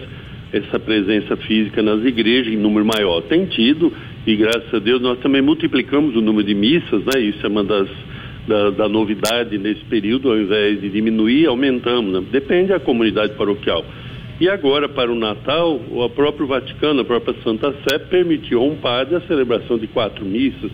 essa 0.54 0.80
presença 0.80 1.36
física 1.36 1.82
nas 1.82 2.04
igrejas 2.06 2.54
em 2.54 2.58
número 2.58 2.86
maior. 2.86 3.22
Tem 3.24 3.46
tido, 3.46 3.92
e 4.26 4.36
graças 4.36 4.74
a 4.74 4.80
Deus 4.80 5.02
nós 5.02 5.20
também 5.20 5.42
multiplicamos 5.42 6.16
o 6.16 6.22
número 6.22 6.46
de 6.46 6.56
missas, 6.56 7.04
né? 7.06 7.20
Isso 7.22 7.46
é 7.46 7.50
uma 7.50 7.64
das 7.64 7.90
da, 8.48 8.70
da 8.70 8.90
novidade 8.90 9.58
nesse 9.58 9.84
período, 9.86 10.32
ao 10.32 10.38
invés 10.38 10.80
de 10.80 10.90
diminuir, 10.90 11.46
aumentamos. 11.48 12.14
Né? 12.14 12.24
Depende 12.32 12.70
da 12.70 12.80
comunidade 12.80 13.34
paroquial. 13.34 13.84
E 14.40 14.48
agora, 14.48 14.88
para 14.88 15.12
o 15.12 15.16
Natal, 15.16 15.82
o 15.90 16.10
próprio 16.10 16.48
Vaticano, 16.48 17.02
a 17.02 17.06
própria 17.06 17.36
Santa 17.44 17.74
Sé, 17.84 18.00
permitiu 18.00 18.62
a 18.62 18.64
um 18.64 18.76
padre 18.76 19.16
a 19.16 19.22
celebração 19.22 19.78
de 19.78 19.88
quatro 19.88 20.24
missas, 20.24 20.72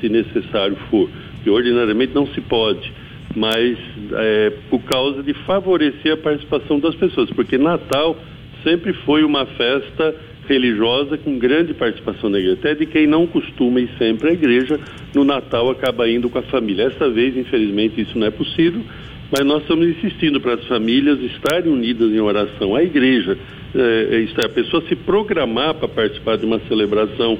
se 0.00 0.08
necessário 0.08 0.76
for. 0.90 1.08
Que 1.42 1.50
ordinariamente 1.50 2.14
não 2.14 2.26
se 2.28 2.40
pode, 2.40 2.92
mas 3.34 3.78
é, 4.12 4.52
por 4.68 4.80
causa 4.82 5.22
de 5.22 5.32
favorecer 5.44 6.12
a 6.12 6.16
participação 6.16 6.80
das 6.80 6.94
pessoas, 6.94 7.30
porque 7.30 7.56
Natal 7.56 8.16
sempre 8.64 8.92
foi 9.04 9.22
uma 9.22 9.46
festa 9.46 10.14
religiosa 10.48 11.18
com 11.18 11.38
grande 11.38 11.74
participação 11.74 12.30
na 12.30 12.38
igreja. 12.38 12.58
Até 12.58 12.74
de 12.74 12.86
quem 12.86 13.06
não 13.06 13.26
costuma 13.26 13.80
ir 13.80 13.90
sempre 13.98 14.30
à 14.30 14.32
igreja, 14.32 14.78
no 15.14 15.24
Natal 15.24 15.70
acaba 15.70 16.08
indo 16.08 16.28
com 16.28 16.38
a 16.38 16.42
família. 16.42 16.84
Essa 16.84 17.10
vez, 17.10 17.36
infelizmente, 17.36 18.00
isso 18.00 18.18
não 18.18 18.26
é 18.26 18.30
possível, 18.30 18.82
mas 19.30 19.44
nós 19.44 19.62
estamos 19.62 19.86
insistindo 19.88 20.40
para 20.40 20.54
as 20.54 20.64
famílias 20.66 21.20
estarem 21.20 21.72
unidas 21.72 22.10
em 22.12 22.20
oração. 22.20 22.74
A 22.74 22.82
igreja, 22.82 23.36
é, 23.74 24.24
é, 24.24 24.44
a 24.44 24.48
pessoa 24.48 24.82
se 24.88 24.94
programar 24.94 25.74
para 25.74 25.88
participar 25.88 26.36
de 26.36 26.46
uma 26.46 26.60
celebração 26.60 27.38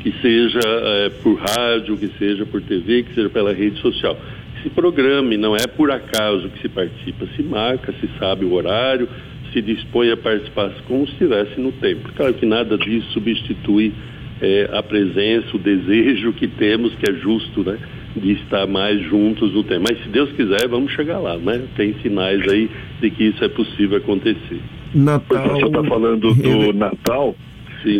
que 0.00 0.12
seja 0.20 0.60
é, 0.62 1.10
por 1.22 1.38
rádio, 1.38 1.96
que 1.96 2.08
seja 2.18 2.46
por 2.46 2.62
TV, 2.62 3.02
que 3.02 3.14
seja 3.14 3.28
pela 3.28 3.52
rede 3.52 3.80
social. 3.80 4.18
Se 4.62 4.70
programe, 4.70 5.36
não 5.36 5.54
é 5.54 5.66
por 5.66 5.90
acaso 5.90 6.48
que 6.48 6.60
se 6.60 6.68
participa, 6.68 7.26
se 7.36 7.42
marca, 7.42 7.92
se 8.00 8.08
sabe 8.18 8.44
o 8.44 8.52
horário, 8.52 9.08
se 9.52 9.62
dispõe 9.62 10.10
a 10.10 10.16
participar 10.16 10.70
como 10.86 11.06
se 11.06 11.12
estivesse 11.12 11.60
no 11.60 11.72
templo. 11.72 12.12
Claro 12.14 12.34
que 12.34 12.44
nada 12.44 12.76
disso 12.76 13.10
substitui 13.12 13.92
é, 14.40 14.68
a 14.72 14.82
presença, 14.82 15.48
o 15.54 15.58
desejo 15.58 16.32
que 16.32 16.46
temos, 16.46 16.94
que 16.96 17.10
é 17.10 17.14
justo, 17.14 17.62
né? 17.62 17.78
De 18.16 18.32
estar 18.32 18.66
mais 18.66 19.00
juntos 19.02 19.52
no 19.52 19.62
tempo. 19.62 19.84
Mas 19.88 20.02
se 20.02 20.08
Deus 20.08 20.30
quiser, 20.32 20.68
vamos 20.68 20.92
chegar 20.92 21.18
lá, 21.18 21.36
né? 21.36 21.62
Tem 21.76 21.94
sinais 22.02 22.40
aí 22.48 22.70
de 23.00 23.10
que 23.10 23.24
isso 23.24 23.44
é 23.44 23.48
possível 23.48 23.98
acontecer. 23.98 24.60
Natal. 24.94 25.48
Você 25.50 25.66
está 25.66 25.84
falando 25.84 26.32
do 26.34 26.72
Natal. 26.72 27.34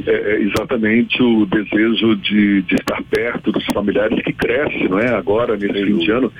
É, 0.06 0.10
é, 0.10 0.42
exatamente 0.42 1.22
o 1.22 1.46
desejo 1.46 2.16
de, 2.16 2.62
de 2.62 2.74
estar 2.74 3.02
perto 3.04 3.50
dos 3.50 3.64
familiares 3.72 4.20
que 4.22 4.32
cresce, 4.32 4.88
não 4.88 4.98
é? 4.98 5.08
Agora, 5.08 5.56
nesse 5.56 5.84
fim 5.84 5.98
de 5.98 6.10
ano. 6.10 6.32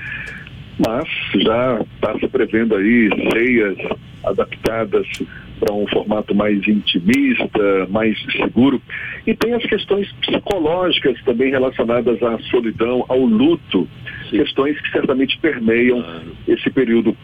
Mas 0.77 1.07
já 1.43 1.81
está 1.95 2.17
se 2.19 2.27
prevendo 2.27 2.75
aí 2.75 3.09
ceias 3.33 3.77
adaptadas 4.23 5.07
para 5.59 5.73
um 5.73 5.85
formato 5.87 6.33
mais 6.33 6.65
intimista, 6.67 7.87
mais 7.89 8.17
seguro. 8.31 8.81
E 9.27 9.33
tem 9.35 9.53
as 9.53 9.65
questões 9.65 10.09
psicológicas 10.21 11.21
também 11.23 11.51
relacionadas 11.51 12.21
à 12.23 12.37
solidão, 12.49 13.03
ao 13.09 13.19
luto, 13.19 13.87
Sim. 14.29 14.37
questões 14.37 14.79
que 14.79 14.91
certamente 14.91 15.37
permeiam 15.39 16.03
esse 16.47 16.69
período 16.69 17.17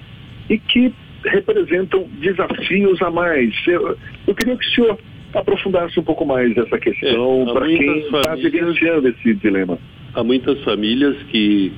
e 0.50 0.58
que 0.58 0.94
representam 1.24 2.08
desafios 2.20 3.02
a 3.02 3.10
mais. 3.10 3.54
Eu, 3.68 3.98
eu 4.28 4.36
queria 4.36 4.58
que 4.58 4.66
o 4.66 4.70
senhor 4.70 5.00
aprofundasse 5.36 6.00
um 6.00 6.04
pouco 6.04 6.26
mais 6.26 6.56
essa 6.58 6.78
questão 6.80 7.48
é, 7.48 7.54
para 7.54 7.68
quem 7.68 8.00
está 8.00 8.36
vivenciando 8.36 9.08
esse 9.10 9.34
dilema. 9.36 9.78
Há 10.14 10.24
muitas 10.24 10.64
famílias 10.64 11.16
que 11.30 11.72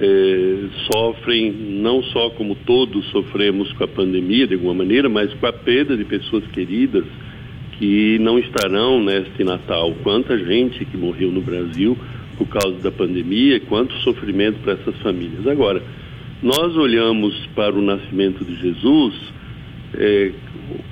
é, 0.00 0.56
sofrem, 0.90 1.50
não 1.52 2.02
só 2.04 2.30
como 2.30 2.54
todos 2.54 3.04
sofremos 3.10 3.72
com 3.72 3.84
a 3.84 3.88
pandemia 3.88 4.46
de 4.46 4.54
alguma 4.54 4.74
maneira, 4.74 5.08
mas 5.08 5.32
com 5.34 5.46
a 5.46 5.52
perda 5.52 5.96
de 5.96 6.04
pessoas 6.04 6.46
queridas 6.48 7.04
que 7.78 8.18
não 8.20 8.38
estarão 8.38 9.02
neste 9.02 9.42
Natal. 9.42 9.94
Quanta 10.02 10.38
gente 10.38 10.84
que 10.84 10.96
morreu 10.96 11.30
no 11.30 11.40
Brasil 11.40 11.96
por 12.38 12.46
causa 12.48 12.78
da 12.78 12.90
pandemia, 12.90 13.60
quanto 13.60 13.92
sofrimento 13.96 14.58
para 14.60 14.74
essas 14.74 14.96
famílias. 15.02 15.46
Agora, 15.46 15.82
nós 16.42 16.74
olhamos 16.76 17.34
para 17.54 17.74
o 17.74 17.82
nascimento 17.82 18.44
de 18.44 18.54
Jesus 18.56 19.14
é, 19.94 20.32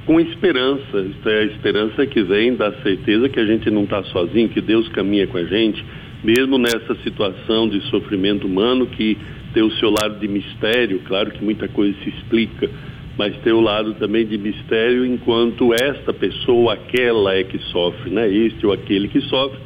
com 0.05 0.21
esperança, 0.21 1.07
é 1.26 1.38
a 1.38 1.45
esperança 1.45 2.07
que 2.07 2.23
vem 2.23 2.55
da 2.57 2.73
certeza 2.83 3.28
que 3.28 3.38
a 3.38 3.47
gente 3.47 3.71
não 3.71 3.85
está 3.85 4.02
sozinho, 4.05 4.49
que 4.49 4.61
Deus 4.61 4.88
caminha 4.88 5.26
com 5.26 5.38
a 5.38 5.45
gente, 5.45 5.85
mesmo 6.23 6.59
nessa 6.59 6.95
situação 7.05 7.69
de 7.69 7.81
sofrimento 7.83 8.47
humano 8.47 8.87
que 8.87 9.17
tem 9.55 9.62
o 9.62 9.71
seu 9.73 9.90
lado 9.90 10.19
de 10.19 10.28
mistério, 10.28 11.00
claro 11.07 11.31
que 11.31 11.43
muita 11.43 11.69
coisa 11.69 11.97
se 12.02 12.11
explica, 12.11 12.69
mas 13.17 13.37
tem 13.38 13.52
o 13.52 13.61
lado 13.61 13.95
também 13.95 14.26
de 14.26 14.38
mistério 14.38 15.05
enquanto 15.05 15.73
esta 15.75 16.12
pessoa, 16.12 16.75
aquela 16.75 17.35
é 17.35 17.45
que 17.45 17.59
sofre, 17.59 18.11
né? 18.11 18.28
Este 18.28 18.64
ou 18.67 18.73
aquele 18.73 19.09
que 19.09 19.21
sofre 19.23 19.59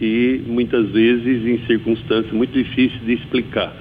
e 0.00 0.42
muitas 0.46 0.90
vezes 0.90 1.46
em 1.46 1.64
circunstâncias 1.66 2.32
muito 2.32 2.52
difíceis 2.52 3.00
de 3.04 3.14
explicar. 3.14 3.74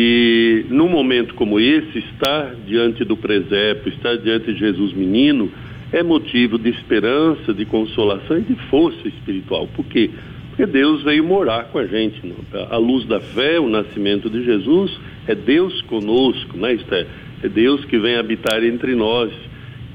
E 0.00 0.64
num 0.70 0.88
momento 0.88 1.34
como 1.34 1.58
esse, 1.58 1.98
estar 1.98 2.54
diante 2.64 3.04
do 3.04 3.16
presépio, 3.16 3.92
estar 3.92 4.16
diante 4.16 4.52
de 4.52 4.56
Jesus 4.56 4.92
menino, 4.92 5.50
é 5.90 6.04
motivo 6.04 6.56
de 6.56 6.68
esperança, 6.70 7.52
de 7.52 7.64
consolação 7.64 8.38
e 8.38 8.42
de 8.42 8.54
força 8.70 9.08
espiritual. 9.08 9.66
Por 9.74 9.84
quê? 9.86 10.08
Porque 10.50 10.66
Deus 10.66 11.02
veio 11.02 11.24
morar 11.24 11.64
com 11.72 11.80
a 11.80 11.86
gente. 11.86 12.22
A 12.70 12.76
luz 12.76 13.06
da 13.06 13.18
fé, 13.18 13.58
o 13.58 13.68
nascimento 13.68 14.30
de 14.30 14.44
Jesus, 14.44 14.96
é 15.26 15.34
Deus 15.34 15.82
conosco, 15.82 16.56
né? 16.56 16.74
Isto 16.74 16.94
é, 16.94 17.04
é 17.42 17.48
Deus 17.48 17.84
que 17.84 17.98
vem 17.98 18.14
habitar 18.14 18.62
entre 18.62 18.94
nós. 18.94 19.32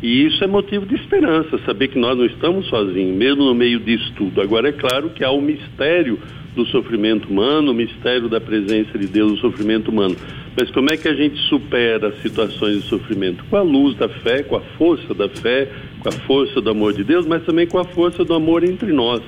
E 0.01 0.25
isso 0.25 0.43
é 0.43 0.47
motivo 0.47 0.85
de 0.85 0.95
esperança, 0.95 1.57
saber 1.59 1.87
que 1.87 1.97
nós 1.97 2.17
não 2.17 2.25
estamos 2.25 2.67
sozinhos, 2.67 3.15
mesmo 3.15 3.45
no 3.45 3.55
meio 3.55 3.79
disso 3.79 4.11
tudo. 4.17 4.41
Agora, 4.41 4.67
é 4.67 4.73
claro 4.73 5.11
que 5.11 5.23
há 5.23 5.31
o 5.31 5.41
mistério 5.41 6.19
do 6.55 6.65
sofrimento 6.67 7.29
humano, 7.29 7.71
o 7.71 7.75
mistério 7.75 8.29
da 8.29 8.39
presença 8.39 8.97
de 8.97 9.07
Deus 9.07 9.31
no 9.31 9.37
sofrimento 9.37 9.89
humano. 9.89 10.15
Mas 10.55 10.69
como 10.71 10.91
é 10.91 10.97
que 10.97 11.07
a 11.07 11.13
gente 11.13 11.37
supera 11.49 12.13
situações 12.21 12.83
de 12.83 12.87
sofrimento? 12.87 13.43
Com 13.49 13.57
a 13.57 13.61
luz 13.61 13.95
da 13.97 14.07
fé, 14.07 14.43
com 14.43 14.55
a 14.55 14.61
força 14.77 15.13
da 15.13 15.27
fé, 15.27 15.67
com 15.99 16.09
a 16.09 16.11
força 16.11 16.61
do 16.61 16.69
amor 16.69 16.93
de 16.93 17.03
Deus, 17.03 17.25
mas 17.25 17.43
também 17.43 17.65
com 17.65 17.79
a 17.79 17.85
força 17.85 18.23
do 18.23 18.33
amor 18.33 18.63
entre 18.63 18.91
nós 18.91 19.21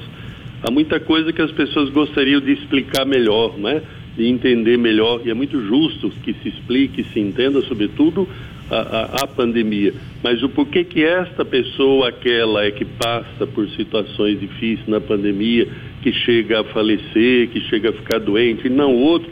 há 0.65 0.71
muita 0.71 0.99
coisa 0.99 1.31
que 1.31 1.41
as 1.41 1.51
pessoas 1.51 1.89
gostariam 1.89 2.41
de 2.41 2.51
explicar 2.51 3.05
melhor, 3.05 3.57
né? 3.57 3.81
de 4.17 4.25
entender 4.25 4.77
melhor, 4.77 5.21
e 5.25 5.29
é 5.29 5.33
muito 5.33 5.61
justo 5.61 6.09
que 6.23 6.33
se 6.41 6.47
explique, 6.47 7.03
se 7.11 7.19
entenda, 7.19 7.61
sobretudo, 7.61 8.27
a, 8.71 8.77
a, 8.77 9.03
a, 9.23 9.27
pandemia. 9.27 9.93
Mas 10.23 10.41
o 10.41 10.47
porquê 10.47 10.85
que 10.85 11.03
esta 11.03 11.43
pessoa, 11.43 12.09
aquela, 12.09 12.63
é 12.63 12.71
que 12.71 12.85
passa 12.85 13.45
por 13.45 13.69
situações 13.71 14.39
difíceis 14.39 14.87
na 14.87 15.01
pandemia, 15.01 15.67
que 16.05 16.13
chega 16.13 16.59
a 16.59 16.63
falecer, 16.65 17.49
que 17.49 17.59
chega 17.61 17.89
a 17.89 17.93
ficar 17.93 18.19
doente, 18.19 18.67
e 18.67 18.69
não 18.69 18.93
outro, 18.93 19.27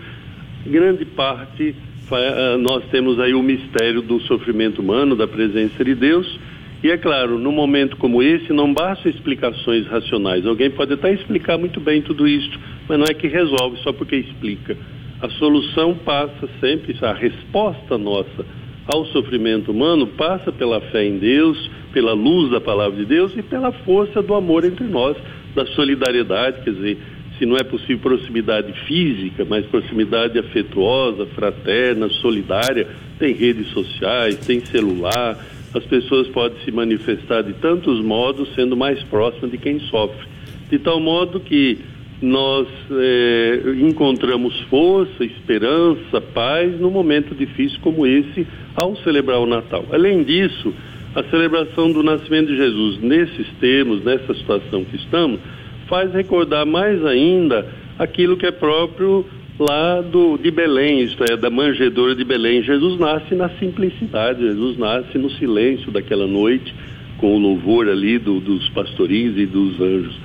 grande 0.65 1.05
parte 1.05 1.75
ah, 2.11 2.57
nós 2.57 2.83
temos 2.89 3.19
aí 3.19 3.35
o 3.35 3.43
mistério 3.43 4.01
do 4.01 4.19
sofrimento 4.21 4.81
humano, 4.81 5.15
da 5.15 5.27
presença 5.27 5.85
de 5.85 5.93
Deus, 5.93 6.39
e 6.83 6.89
é 6.89 6.97
claro, 6.97 7.37
num 7.37 7.51
momento 7.51 7.95
como 7.95 8.23
esse, 8.23 8.51
não 8.51 8.73
bastam 8.73 9.11
explicações 9.11 9.85
racionais. 9.85 10.47
Alguém 10.47 10.71
pode 10.71 10.93
até 10.93 11.13
explicar 11.13 11.59
muito 11.59 11.79
bem 11.79 12.01
tudo 12.01 12.27
isso, 12.27 12.59
mas 12.89 12.97
não 12.97 13.05
é 13.05 13.13
que 13.13 13.27
resolve 13.27 13.77
só 13.83 13.93
porque 13.93 14.15
explica. 14.15 14.75
A 15.21 15.29
solução 15.29 15.93
passa 15.93 16.49
sempre, 16.59 16.97
a 17.03 17.13
resposta 17.13 17.99
nossa 17.99 18.43
ao 18.87 19.05
sofrimento 19.05 19.71
humano 19.71 20.07
passa 20.07 20.51
pela 20.51 20.81
fé 20.81 21.05
em 21.05 21.19
Deus, 21.19 21.69
pela 21.93 22.13
luz 22.13 22.49
da 22.49 22.59
palavra 22.59 22.97
de 22.97 23.05
Deus 23.05 23.31
e 23.37 23.43
pela 23.43 23.71
força 23.71 24.23
do 24.23 24.33
amor 24.33 24.65
entre 24.65 24.85
nós, 24.87 25.15
da 25.55 25.65
solidariedade, 25.67 26.63
quer 26.63 26.71
dizer, 26.71 26.97
se 27.37 27.45
não 27.45 27.57
é 27.57 27.63
possível 27.63 27.99
proximidade 27.99 28.71
física, 28.85 29.45
mas 29.45 29.65
proximidade 29.65 30.37
afetuosa, 30.37 31.25
fraterna, 31.27 32.07
solidária, 32.09 32.87
tem 33.19 33.33
redes 33.33 33.67
sociais, 33.69 34.37
tem 34.37 34.63
celular, 34.65 35.37
as 35.73 35.83
pessoas 35.85 36.27
podem 36.27 36.57
se 36.63 36.71
manifestar 36.71 37.41
de 37.41 37.53
tantos 37.53 38.03
modos, 38.03 38.53
sendo 38.53 38.77
mais 38.77 39.01
próximas 39.03 39.51
de 39.51 39.57
quem 39.57 39.79
sofre. 39.79 40.27
De 40.69 40.77
tal 40.77 40.99
modo 40.99 41.39
que 41.39 41.79
nós 42.21 42.67
é, 42.91 43.61
encontramos 43.81 44.57
força, 44.69 45.25
esperança, 45.25 46.21
paz 46.21 46.79
num 46.79 46.91
momento 46.91 47.35
difícil 47.35 47.79
como 47.81 48.05
esse 48.05 48.47
ao 48.75 48.95
celebrar 48.97 49.39
o 49.39 49.45
Natal. 49.45 49.85
Além 49.91 50.23
disso, 50.23 50.73
a 51.15 51.23
celebração 51.25 51.91
do 51.91 52.01
nascimento 52.01 52.47
de 52.47 52.57
Jesus 52.57 52.99
nesses 52.99 53.47
termos, 53.59 54.03
nessa 54.03 54.33
situação 54.33 54.83
que 54.83 54.95
estamos, 54.95 55.39
faz 55.87 56.11
recordar 56.13 56.65
mais 56.65 57.05
ainda 57.05 57.67
aquilo 57.99 58.35
que 58.35 58.45
é 58.45 58.51
próprio 58.51 59.25
lá 59.59 60.01
do, 60.01 60.37
de 60.37 60.49
Belém, 60.49 61.01
isto 61.01 61.23
é, 61.23 61.37
da 61.37 61.49
manjedoura 61.49 62.15
de 62.15 62.23
Belém. 62.23 62.63
Jesus 62.63 62.99
nasce 62.99 63.35
na 63.35 63.49
simplicidade, 63.49 64.41
Jesus 64.41 64.77
nasce 64.77 65.17
no 65.17 65.29
silêncio 65.31 65.91
daquela 65.91 66.25
noite, 66.25 66.73
com 67.17 67.35
o 67.35 67.39
louvor 67.39 67.87
ali 67.87 68.17
do, 68.17 68.39
dos 68.39 68.67
pastorinhos 68.69 69.37
e 69.37 69.45
dos 69.45 69.79
anjos. 69.79 70.15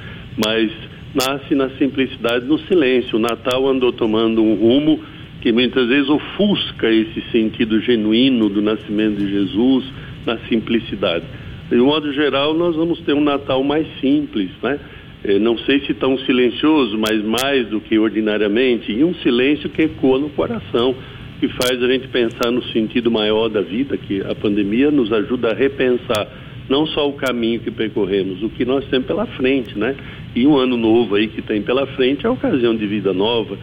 Mas 0.43 0.73
nasce 1.15 1.55
na 1.55 1.69
simplicidade, 1.71 2.47
no 2.47 2.59
silêncio. 2.61 3.17
O 3.17 3.21
Natal 3.21 3.69
andou 3.69 3.93
tomando 3.93 4.43
um 4.43 4.55
rumo 4.55 5.01
que 5.41 5.53
muitas 5.53 5.87
vezes 5.89 6.09
ofusca 6.09 6.91
esse 6.91 7.21
sentido 7.31 7.81
genuíno 7.81 8.49
do 8.49 8.63
nascimento 8.63 9.19
de 9.19 9.31
Jesus 9.31 9.85
na 10.29 10.39
simplicidade. 10.49 11.25
De 11.71 11.77
modo 11.77 12.13
geral, 12.13 12.53
nós 12.55 12.77
vamos 12.77 13.01
ter 13.01 13.15
um 13.15 13.21
Natal 13.21 13.65
mais 13.65 13.87
simples, 14.01 14.51
né? 14.63 14.79
Eh, 15.25 15.39
não 15.39 15.57
sei 15.59 15.81
se 15.81 15.95
tão 15.95 16.19
silencioso, 16.19 16.99
mas 16.99 17.25
mais 17.25 17.67
do 17.69 17.81
que 17.81 17.99
ordinariamente, 17.99 18.93
e 18.93 19.03
um 19.03 19.15
silêncio 19.17 19.71
que 19.71 19.83
ecoa 19.83 20.19
no 20.19 20.29
coração, 20.31 20.95
que 21.41 21.49
faz 21.49 21.83
a 21.83 21.89
gente 21.89 22.09
pensar 22.09 22.51
no 22.51 22.63
sentido 22.65 23.11
maior 23.11 23.49
da 23.49 23.61
vida, 23.61 23.97
que 23.97 24.21
a 24.21 24.35
pandemia 24.35 24.91
nos 24.91 25.13
ajuda 25.13 25.53
a 25.53 25.55
repensar 25.55 26.27
não 26.69 26.87
só 26.87 27.09
o 27.09 27.15
caminho 27.15 27.61
que 27.61 27.71
percorremos, 27.71 28.43
o 28.43 28.51
que 28.51 28.65
nós 28.65 28.85
temos 28.87 29.07
pela 29.07 29.25
frente, 29.25 29.79
né? 29.79 29.97
E 30.37 30.47
um 30.47 30.57
ano 30.57 30.77
novo 30.77 31.15
aí 31.15 31.27
que 31.29 31.41
tem 31.41 31.63
pela 31.63 31.87
frente 31.87 32.27
é 32.27 32.29
a 32.29 32.33
ocasião 32.33 32.77
de 32.77 32.87
vida 32.87 33.15
nova. 33.15 33.57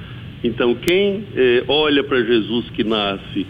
Então, 0.44 0.74
quem 0.74 1.24
eh, 1.36 1.64
olha 1.68 2.04
para 2.04 2.24
Jesus 2.24 2.70
que 2.72 2.84
nasce 2.84 3.46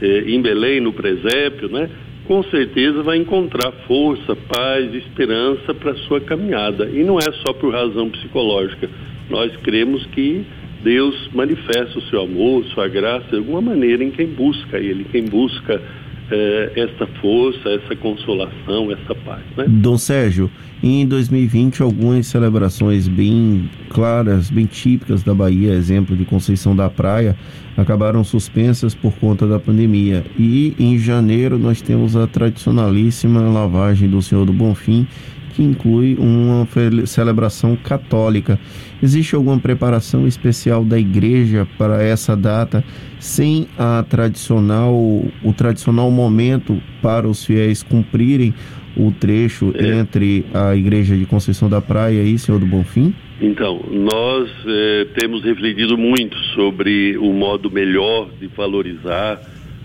eh, 0.00 0.24
em 0.28 0.40
Belém, 0.40 0.80
no 0.80 0.92
presépio, 0.92 1.68
né? 1.68 1.90
Com 2.30 2.44
certeza 2.44 3.02
vai 3.02 3.16
encontrar 3.16 3.72
força, 3.88 4.36
paz, 4.36 4.94
esperança 4.94 5.74
para 5.74 5.96
sua 5.96 6.20
caminhada. 6.20 6.88
E 6.88 7.02
não 7.02 7.18
é 7.18 7.32
só 7.44 7.52
por 7.52 7.72
razão 7.72 8.08
psicológica. 8.08 8.88
Nós 9.28 9.56
cremos 9.56 10.06
que 10.06 10.46
Deus 10.80 11.28
manifesta 11.34 11.98
o 11.98 12.02
seu 12.02 12.20
amor, 12.22 12.64
sua 12.66 12.86
graça, 12.86 13.30
de 13.30 13.38
alguma 13.38 13.60
maneira 13.60 14.04
em 14.04 14.12
quem 14.12 14.28
busca 14.28 14.78
Ele, 14.78 15.04
quem 15.10 15.24
busca 15.24 15.82
eh, 16.30 16.72
essa 16.76 17.06
força, 17.20 17.68
essa 17.68 17.96
consolação, 17.96 18.90
essa 18.92 19.14
paz. 19.14 19.42
Né? 19.56 19.64
Dom 19.68 19.98
Sérgio, 19.98 20.50
em 20.82 21.06
2020, 21.06 21.82
algumas 21.82 22.26
celebrações 22.26 23.08
bem 23.08 23.68
claras, 23.90 24.50
bem 24.50 24.66
típicas 24.66 25.22
da 25.22 25.34
Bahia, 25.34 25.72
exemplo 25.72 26.16
de 26.16 26.24
Conceição 26.24 26.74
da 26.74 26.88
Praia, 26.88 27.36
acabaram 27.76 28.22
suspensas 28.24 28.94
por 28.94 29.12
conta 29.18 29.46
da 29.46 29.58
pandemia. 29.58 30.24
E 30.38 30.74
em 30.78 30.98
janeiro 30.98 31.58
nós 31.58 31.82
temos 31.82 32.16
a 32.16 32.26
tradicionalíssima 32.26 33.40
lavagem 33.42 34.08
do 34.08 34.22
Senhor 34.22 34.46
do 34.46 34.52
Bonfim, 34.52 35.06
que 35.50 35.62
inclui 35.62 36.16
uma 36.18 36.66
celebração 37.06 37.76
católica. 37.76 38.58
Existe 39.02 39.34
alguma 39.34 39.58
preparação 39.58 40.26
especial 40.26 40.84
da 40.84 40.98
igreja 40.98 41.66
para 41.76 42.02
essa 42.02 42.36
data, 42.36 42.84
sem 43.18 43.66
a 43.78 44.04
tradicional, 44.08 44.94
o 44.94 45.52
tradicional 45.56 46.10
momento 46.10 46.80
para 47.02 47.28
os 47.28 47.44
fiéis 47.44 47.82
cumprirem 47.82 48.54
o 48.96 49.12
trecho 49.12 49.72
é. 49.76 49.98
entre 49.98 50.44
a 50.52 50.74
igreja 50.74 51.16
de 51.16 51.24
Conceição 51.26 51.68
da 51.68 51.80
Praia 51.80 52.22
e 52.22 52.38
Senhor 52.38 52.58
do 52.58 52.66
Bonfim? 52.66 53.14
Então, 53.40 53.80
nós 53.90 54.50
eh, 54.66 55.06
temos 55.18 55.42
refletido 55.42 55.96
muito 55.96 56.36
sobre 56.54 57.16
o 57.16 57.32
modo 57.32 57.70
melhor 57.70 58.28
de 58.38 58.46
valorizar 58.48 59.40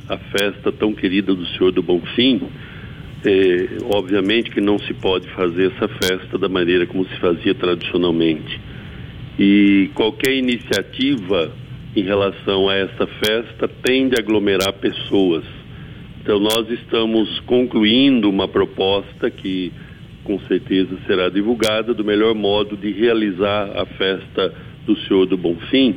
a 0.10 0.17
festa 0.17 0.72
tão 0.72 0.93
querida 0.93 1.34
do 1.34 1.45
Senhor 1.48 1.72
do 1.72 1.81
Bonfim. 1.81 2.41
Eh, 3.25 3.79
obviamente 3.89 4.51
que 4.51 4.62
não 4.62 4.77
se 4.77 4.94
pode 4.94 5.27
fazer 5.29 5.72
essa 5.72 5.88
festa 5.88 6.38
da 6.38 6.48
maneira 6.48 6.86
como 6.86 7.03
se 7.05 7.15
fazia 7.20 7.55
tradicionalmente. 7.55 8.60
E 9.39 9.89
qualquer 9.96 10.36
iniciativa 10.36 11.51
em 11.96 12.03
relação 12.03 12.70
a 12.70 12.75
essa 12.75 13.07
festa 13.07 13.68
tende 13.81 14.16
a 14.16 14.20
aglomerar 14.20 14.74
pessoas. 14.74 15.44
Então, 16.22 16.40
nós 16.40 16.70
estamos 16.70 17.40
concluindo 17.42 18.29
uma 18.29 18.48
proposta 18.48 19.29
que 19.31 19.72
com 20.24 20.40
certeza 20.42 20.98
será 21.07 21.29
divulgada 21.29 21.94
do 21.94 22.03
melhor 22.03 22.35
modo 22.35 22.75
de 22.75 22.92
realizar 22.92 23.72
a 23.75 23.85
festa 23.85 24.53
do 24.85 24.96
Senhor 25.01 25.25
do 25.25 25.38
Bonfim, 25.38 25.96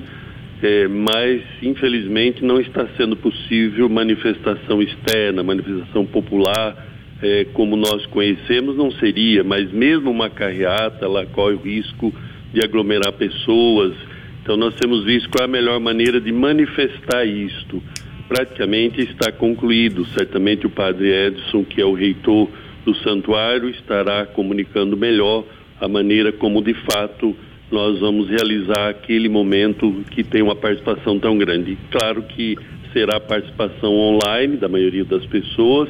é, 0.62 0.87
mas 0.87 1.43
infelizmente 1.62 2.45
não 2.45 2.61
está 2.61 2.87
sendo 2.97 3.17
possível 3.17 3.88
manifestação 3.88 4.83
externa, 4.83 5.43
manifestação 5.43 6.05
popular, 6.05 6.77
é, 7.23 7.47
como 7.53 7.77
nós 7.77 8.07
conhecemos, 8.07 8.77
não 8.77 8.91
seria, 8.93 9.43
mas 9.43 9.71
mesmo 9.73 10.11
uma 10.11 10.31
carreata, 10.31 11.05
ela 11.05 11.27
corre 11.27 11.55
o 11.55 11.59
risco 11.59 12.13
de 12.53 12.65
aglomerar 12.65 13.13
pessoas. 13.13 13.95
Então 14.43 14.57
nós 14.57 14.75
temos 14.77 15.05
visto 15.05 15.29
qual 15.29 15.43
é 15.43 15.45
a 15.45 15.49
melhor 15.49 15.79
maneira 15.81 16.21
de 16.21 16.33
manifestar 16.33 17.25
isto. 17.27 17.83
Praticamente 18.29 19.01
está 19.01 19.33
concluído. 19.33 20.07
Certamente 20.07 20.67
o 20.67 20.71
padre 20.71 21.11
Edson, 21.11 21.65
que 21.65 21.81
é 21.81 21.85
o 21.85 21.93
reitor 21.93 22.49
do 22.85 22.95
santuário 22.97 23.69
estará 23.69 24.25
comunicando 24.25 24.97
melhor 24.97 25.45
a 25.81 25.87
maneira 25.87 26.33
como 26.33 26.63
de 26.63 26.75
fato 26.75 27.37
nós 27.71 28.01
vamos 28.01 28.29
realizar 28.29 28.89
aquele 28.89 29.29
momento 29.29 30.03
que 30.11 30.25
tem 30.25 30.41
uma 30.41 30.57
participação 30.57 31.19
tão 31.19 31.37
grande. 31.37 31.77
Claro 31.91 32.23
que 32.23 32.57
será 32.93 33.21
participação 33.21 33.93
online 33.93 34.57
da 34.57 34.69
maioria 34.69 35.05
das 35.05 35.25
pessoas. 35.27 35.89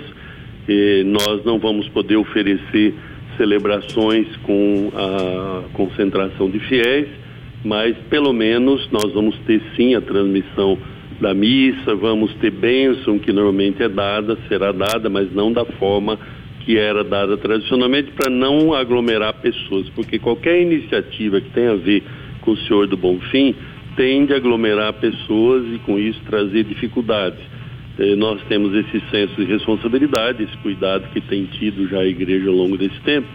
Nós 1.04 1.44
não 1.44 1.58
vamos 1.58 1.88
poder 1.88 2.16
oferecer 2.16 2.94
celebrações 3.36 4.26
com 4.38 4.90
a 4.94 5.62
concentração 5.72 6.50
de 6.50 6.58
fiéis, 6.60 7.08
mas 7.64 7.96
pelo 8.10 8.32
menos 8.32 8.88
nós 8.90 9.12
vamos 9.12 9.36
ter 9.46 9.62
sim 9.76 9.94
a 9.94 10.00
transmissão 10.00 10.78
da 11.20 11.34
missa, 11.34 11.94
vamos 11.94 12.32
ter 12.34 12.50
bênção 12.50 13.18
que 13.18 13.32
normalmente 13.32 13.82
é 13.82 13.88
dada, 13.88 14.36
será 14.48 14.72
dada, 14.72 15.08
mas 15.08 15.32
não 15.32 15.52
da 15.52 15.64
forma 15.64 16.18
que 16.64 16.76
era 16.76 17.02
dada 17.02 17.36
tradicionalmente 17.36 18.12
para 18.12 18.30
não 18.30 18.74
aglomerar 18.74 19.34
pessoas, 19.40 19.88
porque 19.90 20.18
qualquer 20.18 20.60
iniciativa 20.60 21.40
que 21.40 21.50
tenha 21.50 21.72
a 21.72 21.76
ver 21.76 22.02
com 22.42 22.52
o 22.52 22.56
Senhor 22.58 22.86
do 22.86 22.96
Bonfim 22.96 23.54
tende 23.96 24.32
a 24.32 24.36
aglomerar 24.36 24.92
pessoas 24.94 25.64
e 25.74 25.78
com 25.78 25.98
isso 25.98 26.20
trazer 26.28 26.64
dificuldades. 26.64 27.40
Eh, 27.98 28.16
nós 28.16 28.40
temos 28.48 28.74
esse 28.74 29.00
senso 29.10 29.34
de 29.36 29.44
responsabilidade, 29.44 30.42
esse 30.42 30.56
cuidado 30.58 31.08
que 31.12 31.20
tem 31.20 31.44
tido 31.44 31.88
já 31.88 32.00
a 32.00 32.06
igreja 32.06 32.48
ao 32.48 32.54
longo 32.54 32.76
desse 32.76 33.00
tempo. 33.00 33.26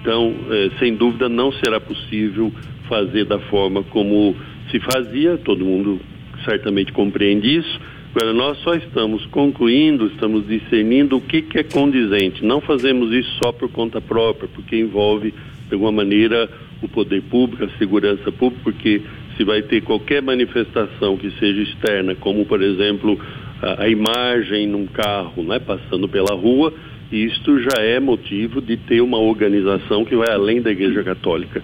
Então, 0.00 0.34
eh, 0.50 0.70
sem 0.78 0.94
dúvida, 0.94 1.28
não 1.28 1.52
será 1.52 1.80
possível 1.80 2.52
fazer 2.88 3.24
da 3.24 3.38
forma 3.38 3.82
como 3.82 4.34
se 4.70 4.80
fazia, 4.80 5.36
todo 5.36 5.64
mundo 5.64 6.00
certamente 6.44 6.92
compreende 6.92 7.56
isso, 7.56 7.80
Agora, 8.16 8.32
nós 8.32 8.56
só 8.60 8.74
estamos 8.74 9.26
concluindo, 9.26 10.06
estamos 10.06 10.46
discernindo 10.46 11.18
o 11.18 11.20
que, 11.20 11.42
que 11.42 11.58
é 11.58 11.62
condizente. 11.62 12.42
Não 12.42 12.62
fazemos 12.62 13.12
isso 13.12 13.28
só 13.44 13.52
por 13.52 13.70
conta 13.70 14.00
própria, 14.00 14.48
porque 14.54 14.74
envolve, 14.74 15.34
de 15.68 15.74
alguma 15.74 15.92
maneira, 15.92 16.48
o 16.80 16.88
poder 16.88 17.20
público, 17.24 17.64
a 17.64 17.68
segurança 17.76 18.32
pública, 18.32 18.62
porque 18.64 19.02
se 19.36 19.44
vai 19.44 19.60
ter 19.60 19.82
qualquer 19.82 20.22
manifestação 20.22 21.18
que 21.18 21.30
seja 21.32 21.60
externa, 21.60 22.14
como, 22.14 22.46
por 22.46 22.62
exemplo, 22.62 23.20
a, 23.62 23.84
a 23.84 23.88
imagem 23.88 24.66
num 24.66 24.86
carro 24.86 25.42
né, 25.42 25.58
passando 25.58 26.08
pela 26.08 26.34
rua, 26.34 26.72
isto 27.10 27.60
já 27.60 27.82
é 27.82 28.00
motivo 28.00 28.60
de 28.60 28.76
ter 28.76 29.00
uma 29.00 29.18
organização 29.18 30.04
que 30.04 30.16
vai 30.16 30.30
além 30.30 30.60
da 30.60 30.70
Igreja 30.70 31.02
Católica. 31.02 31.62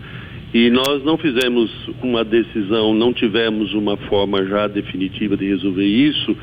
E 0.54 0.68
nós 0.70 1.02
não 1.02 1.16
fizemos 1.16 1.70
uma 2.02 2.22
decisão, 2.22 2.92
não 2.92 3.12
tivemos 3.12 3.72
uma 3.72 3.96
forma 3.96 4.44
já 4.44 4.66
definitiva 4.68 5.36
de 5.36 5.46
resolver 5.46 5.86
isso, 5.86 6.36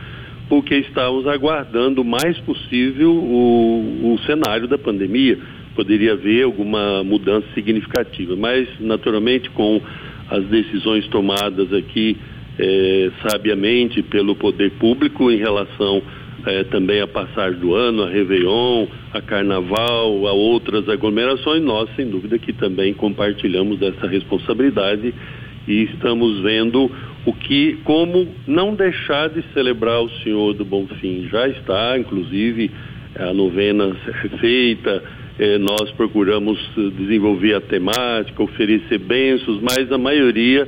porque 0.49 0.75
estávamos 0.77 1.27
aguardando 1.27 2.01
o 2.01 2.05
mais 2.05 2.37
possível 2.39 3.11
o, 3.11 4.13
o 4.13 4.19
cenário 4.25 4.67
da 4.67 4.79
pandemia. 4.79 5.37
Poderia 5.75 6.13
haver 6.13 6.43
alguma 6.43 7.03
mudança 7.03 7.45
significativa, 7.53 8.35
mas 8.35 8.67
naturalmente 8.79 9.49
com 9.51 9.79
as 10.27 10.43
decisões 10.45 11.07
tomadas 11.07 11.71
aqui 11.71 12.17
eh, 12.59 13.09
sabiamente 13.27 14.03
pelo 14.03 14.35
poder 14.35 14.71
público 14.71 15.31
em 15.31 15.37
relação 15.37 16.03
é, 16.45 16.63
também 16.65 17.01
a 17.01 17.07
passagem 17.07 17.59
do 17.59 17.73
ano, 17.75 18.03
a 18.03 18.09
Réveillon, 18.09 18.87
a 19.13 19.21
Carnaval, 19.21 20.27
a 20.27 20.31
outras 20.31 20.87
aglomerações, 20.87 21.61
nós 21.61 21.89
sem 21.95 22.09
dúvida 22.09 22.37
que 22.37 22.53
também 22.53 22.93
compartilhamos 22.93 23.79
dessa 23.79 24.07
responsabilidade 24.07 25.13
e 25.67 25.83
estamos 25.83 26.41
vendo 26.41 26.91
o 27.25 27.33
que, 27.33 27.77
como 27.83 28.27
não 28.47 28.73
deixar 28.73 29.29
de 29.29 29.43
celebrar 29.53 30.01
o 30.01 30.09
Senhor 30.23 30.53
do 30.53 30.63
Bom 30.63 30.87
Fim. 30.99 31.27
Já 31.29 31.47
está, 31.47 31.97
inclusive, 31.97 32.71
a 33.15 33.33
novena 33.33 33.95
feita, 34.39 35.03
é, 35.37 35.57
nós 35.57 35.91
procuramos 35.91 36.57
desenvolver 36.97 37.55
a 37.55 37.61
temática, 37.61 38.41
oferecer 38.41 38.97
bênçãos, 38.97 39.61
mas 39.61 39.91
a 39.91 39.97
maioria 39.97 40.67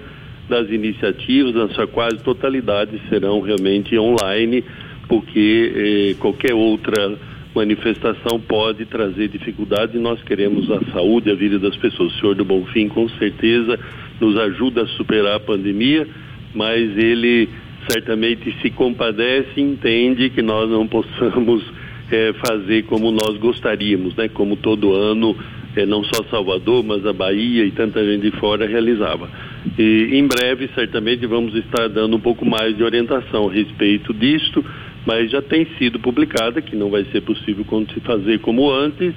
das 0.51 0.69
iniciativas, 0.69 1.55
na 1.55 1.69
sua 1.69 1.87
quase 1.87 2.17
totalidade, 2.17 3.01
serão 3.09 3.39
realmente 3.39 3.97
online 3.97 4.65
porque 5.07 5.71
eh, 5.75 6.15
qualquer 6.19 6.53
outra 6.53 7.17
manifestação 7.55 8.39
pode 8.39 8.85
trazer 8.85 9.29
dificuldades 9.29 9.95
e 9.95 9.97
nós 9.97 10.21
queremos 10.23 10.69
a 10.69 10.79
saúde 10.91 11.31
a 11.31 11.35
vida 11.35 11.57
das 11.57 11.75
pessoas. 11.77 12.13
O 12.13 12.19
senhor 12.19 12.35
do 12.35 12.43
Bonfim, 12.43 12.89
com 12.89 13.07
certeza, 13.09 13.79
nos 14.19 14.37
ajuda 14.37 14.83
a 14.83 14.87
superar 14.87 15.35
a 15.35 15.39
pandemia, 15.39 16.05
mas 16.53 16.97
ele 16.97 17.49
certamente 17.89 18.53
se 18.61 18.69
compadece 18.69 19.51
e 19.57 19.61
entende 19.61 20.29
que 20.29 20.41
nós 20.41 20.69
não 20.69 20.85
possamos 20.85 21.63
é, 22.11 22.33
fazer 22.45 22.83
como 22.83 23.09
nós 23.09 23.37
gostaríamos, 23.37 24.15
né? 24.15 24.27
Como 24.27 24.57
todo 24.57 24.93
ano, 24.93 25.35
é, 25.75 25.85
não 25.85 26.03
só 26.03 26.23
Salvador, 26.29 26.83
mas 26.83 27.05
a 27.05 27.13
Bahia 27.13 27.65
e 27.65 27.71
tanta 27.71 28.03
gente 28.03 28.29
de 28.29 28.37
fora 28.37 28.67
realizava. 28.67 29.29
E 29.77 30.09
em 30.13 30.27
breve, 30.27 30.69
certamente, 30.73 31.25
vamos 31.25 31.55
estar 31.55 31.87
dando 31.87 32.15
um 32.17 32.19
pouco 32.19 32.45
mais 32.45 32.75
de 32.75 32.83
orientação 32.83 33.49
a 33.49 33.51
respeito 33.51 34.13
disto, 34.13 34.63
mas 35.05 35.29
já 35.29 35.41
tem 35.41 35.67
sido 35.77 35.99
publicada 35.99 36.61
que 36.61 36.75
não 36.75 36.89
vai 36.89 37.05
ser 37.05 37.21
possível 37.21 37.65
se 37.93 37.99
fazer 38.01 38.39
como 38.39 38.71
antes 38.71 39.13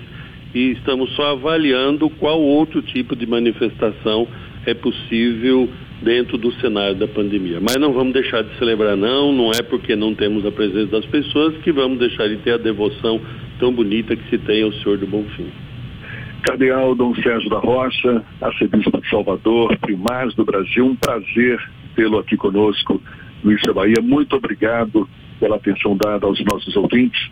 e 0.54 0.70
estamos 0.72 1.10
só 1.14 1.32
avaliando 1.32 2.08
qual 2.08 2.40
outro 2.40 2.80
tipo 2.80 3.16
de 3.16 3.26
manifestação 3.26 4.28
é 4.64 4.72
possível 4.72 5.68
dentro 6.02 6.38
do 6.38 6.52
cenário 6.60 6.94
da 6.94 7.08
pandemia. 7.08 7.58
Mas 7.60 7.76
não 7.76 7.92
vamos 7.92 8.12
deixar 8.12 8.42
de 8.42 8.56
celebrar, 8.58 8.96
não, 8.96 9.32
não 9.32 9.50
é 9.50 9.62
porque 9.62 9.96
não 9.96 10.14
temos 10.14 10.44
a 10.46 10.52
presença 10.52 10.92
das 10.92 11.06
pessoas 11.06 11.56
que 11.58 11.72
vamos 11.72 11.98
deixar 11.98 12.28
de 12.28 12.36
ter 12.36 12.52
a 12.52 12.58
devoção 12.58 13.20
tão 13.58 13.72
bonita 13.72 14.14
que 14.14 14.28
se 14.30 14.38
tem 14.38 14.62
ao 14.62 14.72
Senhor 14.72 14.98
do 14.98 15.06
Bom 15.06 15.24
Fim. 15.36 15.46
Cardeal 16.44 16.94
Dom 16.94 17.14
Sérgio 17.16 17.48
da 17.48 17.58
Rocha, 17.58 18.22
arcebispo 18.40 19.00
de 19.00 19.08
Salvador, 19.08 19.76
primário 19.78 20.30
do 20.34 20.44
Brasil, 20.44 20.84
um 20.84 20.94
prazer 20.94 21.58
tê-lo 21.96 22.18
aqui 22.18 22.36
conosco, 22.36 23.00
Luiz 23.42 23.62
Bahia. 23.74 24.02
Muito 24.02 24.36
obrigado 24.36 25.08
pela 25.40 25.56
atenção 25.56 25.96
dada 25.96 26.26
aos 26.26 26.38
nossos 26.44 26.76
ouvintes. 26.76 27.30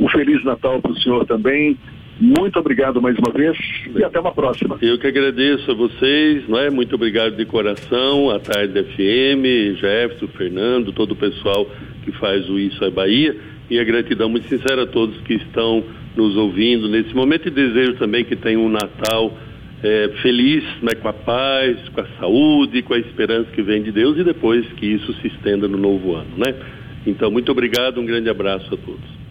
Um 0.00 0.08
Feliz 0.08 0.42
Natal 0.44 0.80
para 0.80 0.92
o 0.92 0.96
senhor 0.96 1.26
também 1.26 1.76
muito 2.20 2.58
obrigado 2.60 3.02
mais 3.02 3.16
uma 3.18 3.32
vez 3.32 3.58
e 3.94 4.04
até 4.04 4.20
uma 4.20 4.32
próxima. 4.32 4.78
Eu 4.80 4.98
que 4.98 5.06
agradeço 5.06 5.68
a 5.68 5.74
vocês, 5.74 6.48
não 6.48 6.58
é? 6.58 6.70
Muito 6.70 6.94
obrigado 6.94 7.36
de 7.36 7.44
coração, 7.44 8.30
a 8.30 8.38
Tarde 8.38 8.84
FM, 8.84 9.76
Jefferson, 9.80 10.28
Fernando, 10.28 10.92
todo 10.92 11.10
o 11.10 11.16
pessoal 11.16 11.66
que 12.04 12.12
faz 12.12 12.48
o 12.48 12.56
Isso 12.56 12.84
é 12.84 12.90
Bahia 12.90 13.36
e 13.70 13.78
a 13.78 13.84
gratidão 13.84 14.28
muito 14.28 14.48
sincera 14.48 14.82
a 14.82 14.86
todos 14.86 15.16
que 15.22 15.34
estão 15.34 15.84
nos 16.16 16.36
ouvindo 16.36 16.88
nesse 16.88 17.14
momento 17.14 17.48
e 17.48 17.50
desejo 17.50 17.94
também 17.94 18.24
que 18.24 18.36
tenham 18.36 18.64
um 18.64 18.68
Natal 18.68 19.36
é, 19.82 20.10
feliz, 20.22 20.64
né, 20.82 20.94
com 20.94 21.08
a 21.08 21.12
paz, 21.12 21.76
com 21.90 22.00
a 22.00 22.06
saúde, 22.18 22.82
com 22.82 22.94
a 22.94 22.98
esperança 22.98 23.50
que 23.50 23.62
vem 23.62 23.82
de 23.82 23.92
Deus 23.92 24.16
e 24.18 24.24
depois 24.24 24.66
que 24.74 24.86
isso 24.86 25.12
se 25.20 25.28
estenda 25.28 25.68
no 25.68 25.76
novo 25.76 26.14
ano, 26.14 26.30
né? 26.38 26.54
Então, 27.06 27.30
muito 27.30 27.52
obrigado, 27.52 28.00
um 28.00 28.06
grande 28.06 28.30
abraço 28.30 28.72
a 28.72 28.78
todos. 28.78 29.23